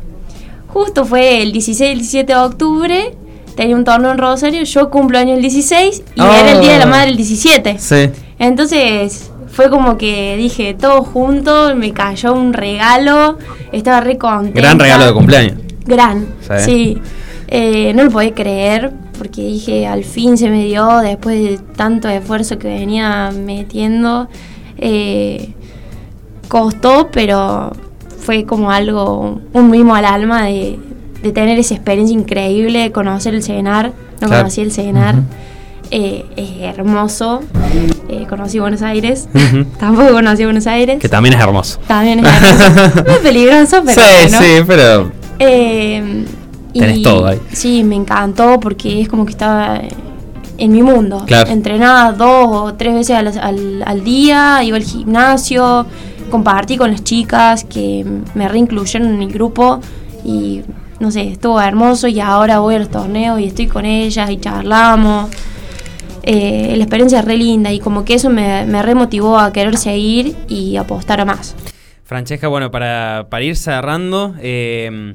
Justo 0.68 1.04
fue 1.06 1.40
el 1.42 1.52
16 1.52 1.80
y 1.88 1.92
el 1.92 1.98
17 2.00 2.32
de 2.34 2.38
octubre, 2.38 3.14
tenía 3.56 3.74
un 3.74 3.84
torneo 3.84 4.10
en 4.10 4.18
Rosario, 4.18 4.62
yo 4.64 4.90
cumplo 4.90 5.18
año 5.18 5.34
el 5.34 5.40
16 5.40 6.02
y 6.14 6.20
era 6.20 6.52
el 6.52 6.60
Día 6.60 6.72
de 6.74 6.78
la 6.80 6.84
Oh. 6.84 6.88
Madre 6.90 7.10
el 7.10 7.16
17. 7.16 7.78
Sí. 7.78 8.10
Entonces 8.38 9.30
fue 9.50 9.70
como 9.70 9.96
que 9.96 10.36
dije 10.36 10.74
todo 10.74 11.02
junto, 11.04 11.74
me 11.74 11.92
cayó 11.92 12.34
un 12.34 12.52
regalo, 12.52 13.38
estaba 13.72 14.00
re 14.00 14.18
contenta. 14.18 14.60
Gran 14.60 14.78
regalo 14.78 15.06
de 15.06 15.12
cumpleaños. 15.14 15.54
Gran, 15.86 16.26
Sí. 16.42 16.54
sí. 16.64 16.98
Eh, 17.48 17.92
no 17.94 18.04
lo 18.04 18.10
podía 18.10 18.34
creer 18.34 18.92
porque 19.18 19.42
dije, 19.42 19.86
al 19.86 20.04
fin 20.04 20.38
se 20.38 20.48
me 20.50 20.64
dio 20.64 20.98
después 20.98 21.36
de 21.42 21.58
tanto 21.76 22.08
esfuerzo 22.08 22.58
que 22.58 22.68
venía 22.68 23.30
metiendo. 23.32 24.28
Eh, 24.78 25.52
costó, 26.48 27.08
pero 27.12 27.72
fue 28.20 28.44
como 28.44 28.70
algo, 28.70 29.40
un 29.52 29.70
mimo 29.70 29.94
al 29.94 30.04
alma 30.04 30.44
de, 30.46 30.78
de 31.22 31.32
tener 31.32 31.58
esa 31.58 31.74
experiencia 31.74 32.14
increíble, 32.16 32.78
de 32.80 32.92
conocer 32.92 33.34
el 33.34 33.42
cenar. 33.42 33.92
No 34.20 34.28
Claro. 34.28 34.42
conocí 34.44 34.60
el 34.62 34.72
cenar. 34.72 35.16
Eh, 35.90 36.24
es 36.36 36.50
hermoso. 36.62 37.40
Eh, 38.08 38.26
conocí 38.28 38.58
Buenos 38.58 38.82
Aires. 38.82 39.28
Tampoco 39.78 40.10
conocí 40.12 40.44
Buenos 40.44 40.66
Aires. 40.66 40.98
Que 41.00 41.08
también 41.08 41.34
es 41.34 41.40
hermoso. 41.40 41.78
También 41.86 42.20
es 42.20 42.26
hermoso. 42.26 43.04
Muy 43.10 43.18
peligroso, 43.22 43.82
pero 43.86 44.00
sí, 44.02 44.08
bueno. 44.22 44.38
sí, 44.38 44.64
pero. 44.66 45.12
Eh, 45.38 46.24
Tenés 46.72 47.02
todo 47.02 47.26
ahí. 47.26 47.40
Sí, 47.52 47.84
me 47.84 47.96
encantó 47.96 48.58
porque 48.60 49.00
es 49.00 49.08
como 49.08 49.24
que 49.24 49.32
estaba 49.32 49.80
en 50.58 50.72
mi 50.72 50.82
mundo. 50.82 51.24
Claro. 51.26 51.50
Entrenaba 51.50 52.12
dos 52.12 52.48
o 52.50 52.74
tres 52.74 52.94
veces 52.94 53.16
al, 53.16 53.28
al- 53.38 53.82
al 53.86 54.04
día, 54.04 54.62
iba 54.64 54.76
al 54.76 54.82
gimnasio, 54.82 55.86
compartí 56.30 56.76
con 56.76 56.90
las 56.90 57.04
chicas 57.04 57.64
que 57.64 58.04
me 58.34 58.48
reincluyeron 58.48 59.14
en 59.14 59.22
el 59.22 59.32
grupo 59.32 59.80
y 60.24 60.62
no 61.00 61.10
sé, 61.12 61.28
estuvo 61.28 61.60
hermoso 61.60 62.08
y 62.08 62.18
ahora 62.20 62.58
voy 62.58 62.74
a 62.74 62.80
los 62.80 62.90
torneos 62.90 63.38
y 63.40 63.44
estoy 63.44 63.66
con 63.68 63.84
ellas 63.84 64.28
y 64.30 64.36
charlamos. 64.38 65.30
Eh, 66.24 66.74
la 66.76 66.82
experiencia 66.84 67.20
es 67.20 67.24
re 67.24 67.36
linda 67.36 67.72
y 67.72 67.78
como 67.78 68.04
que 68.04 68.14
eso 68.14 68.28
me, 68.28 68.66
me 68.66 68.82
remotivó 68.82 69.38
a 69.38 69.52
querer 69.52 69.76
seguir 69.78 70.36
y 70.48 70.76
apostar 70.76 71.20
a 71.20 71.24
más. 71.24 71.54
Francesca, 72.04 72.48
bueno, 72.48 72.70
para, 72.70 73.26
para 73.30 73.44
ir 73.44 73.54
cerrando, 73.56 74.34
eh, 74.40 75.14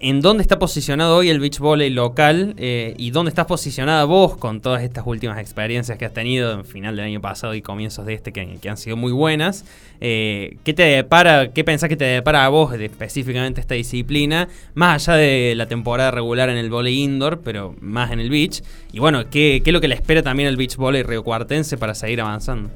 ¿en 0.00 0.20
dónde 0.20 0.42
está 0.42 0.58
posicionado 0.58 1.16
hoy 1.16 1.30
el 1.30 1.40
beach 1.40 1.58
volley 1.58 1.90
local 1.90 2.54
eh, 2.58 2.94
y 2.98 3.10
dónde 3.10 3.30
estás 3.30 3.46
posicionada 3.46 4.04
vos 4.04 4.36
con 4.36 4.60
todas 4.60 4.82
estas 4.82 5.04
últimas 5.06 5.38
experiencias 5.38 5.98
que 5.98 6.04
has 6.04 6.12
tenido 6.12 6.52
en 6.52 6.64
final 6.64 6.96
del 6.96 7.06
año 7.06 7.20
pasado 7.20 7.54
y 7.54 7.62
comienzos 7.62 8.06
de 8.06 8.14
este 8.14 8.32
que, 8.32 8.58
que 8.60 8.68
han 8.68 8.76
sido 8.76 8.96
muy 8.96 9.12
buenas? 9.12 9.64
Eh, 10.00 10.56
¿Qué 10.64 10.74
te 10.74 10.82
depara, 10.82 11.52
qué 11.52 11.64
pensás 11.64 11.88
que 11.88 11.96
te 11.96 12.04
depara 12.04 12.44
a 12.44 12.48
vos 12.48 12.74
específicamente 12.74 13.60
esta 13.60 13.74
disciplina, 13.74 14.48
más 14.74 15.08
allá 15.08 15.18
de 15.18 15.54
la 15.56 15.66
temporada 15.66 16.10
regular 16.10 16.48
en 16.50 16.56
el 16.56 16.70
volley 16.70 17.02
indoor, 17.02 17.40
pero 17.40 17.74
más 17.80 18.10
en 18.12 18.20
el 18.20 18.30
beach? 18.30 18.62
Y 18.92 18.98
bueno, 18.98 19.30
¿qué, 19.30 19.60
qué 19.64 19.70
es 19.70 19.72
lo 19.74 19.80
que 19.80 19.88
le 19.88 19.94
espera 19.94 20.22
también 20.22 20.48
al 20.48 20.56
beach 20.56 20.76
volley 20.76 21.02
riocuartense 21.02 21.76
para 21.76 21.94
seguir 21.94 22.20
avanzando? 22.20 22.70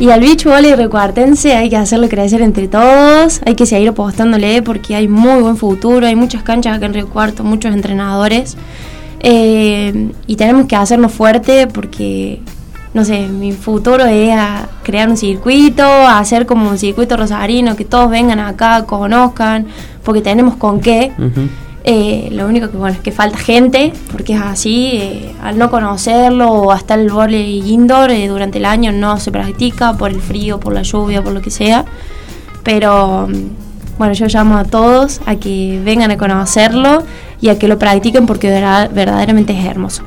Y 0.00 0.10
al 0.10 0.20
beach 0.20 0.44
volley 0.44 0.74
recuartense 0.74 1.54
hay 1.54 1.70
que 1.70 1.76
hacerlo 1.76 2.08
crecer 2.08 2.42
entre 2.42 2.66
todos, 2.66 3.40
hay 3.46 3.54
que 3.54 3.64
seguir 3.64 3.90
apostándole 3.90 4.60
porque 4.60 4.96
hay 4.96 5.06
muy 5.06 5.40
buen 5.40 5.56
futuro, 5.56 6.06
hay 6.06 6.16
muchas 6.16 6.42
canchas 6.42 6.76
acá 6.76 6.86
en 6.86 6.94
Río 6.94 7.08
muchos 7.44 7.72
entrenadores. 7.72 8.56
Eh, 9.20 10.10
y 10.26 10.36
tenemos 10.36 10.66
que 10.66 10.76
hacernos 10.76 11.12
fuerte 11.12 11.68
porque, 11.68 12.42
no 12.92 13.04
sé, 13.04 13.28
mi 13.28 13.52
futuro 13.52 14.04
es 14.04 14.32
a 14.36 14.68
crear 14.82 15.08
un 15.08 15.16
circuito, 15.16 15.84
a 15.84 16.18
hacer 16.18 16.44
como 16.44 16.68
un 16.68 16.76
circuito 16.76 17.16
rosarino, 17.16 17.76
que 17.76 17.84
todos 17.84 18.10
vengan 18.10 18.40
acá, 18.40 18.84
conozcan, 18.84 19.66
porque 20.02 20.20
tenemos 20.20 20.56
con 20.56 20.80
qué. 20.80 21.12
Eh, 21.86 22.30
lo 22.32 22.46
único 22.46 22.70
que 22.70 22.78
bueno 22.78 22.96
es 22.96 23.02
que 23.02 23.12
falta 23.12 23.36
gente, 23.36 23.92
porque 24.10 24.32
es 24.32 24.40
así, 24.40 24.92
eh, 24.94 25.34
al 25.42 25.58
no 25.58 25.70
conocerlo 25.70 26.50
o 26.50 26.72
hasta 26.72 26.94
el 26.94 27.10
volley 27.10 27.60
indoor 27.70 28.10
eh, 28.10 28.26
durante 28.26 28.56
el 28.56 28.64
año 28.64 28.90
no 28.90 29.20
se 29.20 29.30
practica 29.30 29.92
por 29.92 30.10
el 30.10 30.22
frío, 30.22 30.58
por 30.58 30.72
la 30.72 30.80
lluvia, 30.80 31.22
por 31.22 31.34
lo 31.34 31.42
que 31.42 31.50
sea. 31.50 31.84
Pero 32.62 33.28
mm, 33.28 33.98
bueno, 33.98 34.14
yo 34.14 34.26
llamo 34.26 34.56
a 34.56 34.64
todos 34.64 35.20
a 35.26 35.36
que 35.36 35.78
vengan 35.84 36.10
a 36.10 36.16
conocerlo 36.16 37.02
y 37.42 37.50
a 37.50 37.58
que 37.58 37.68
lo 37.68 37.78
practiquen 37.78 38.24
porque 38.24 38.48
verdaderamente 38.48 39.52
es 39.52 39.66
hermoso. 39.66 40.04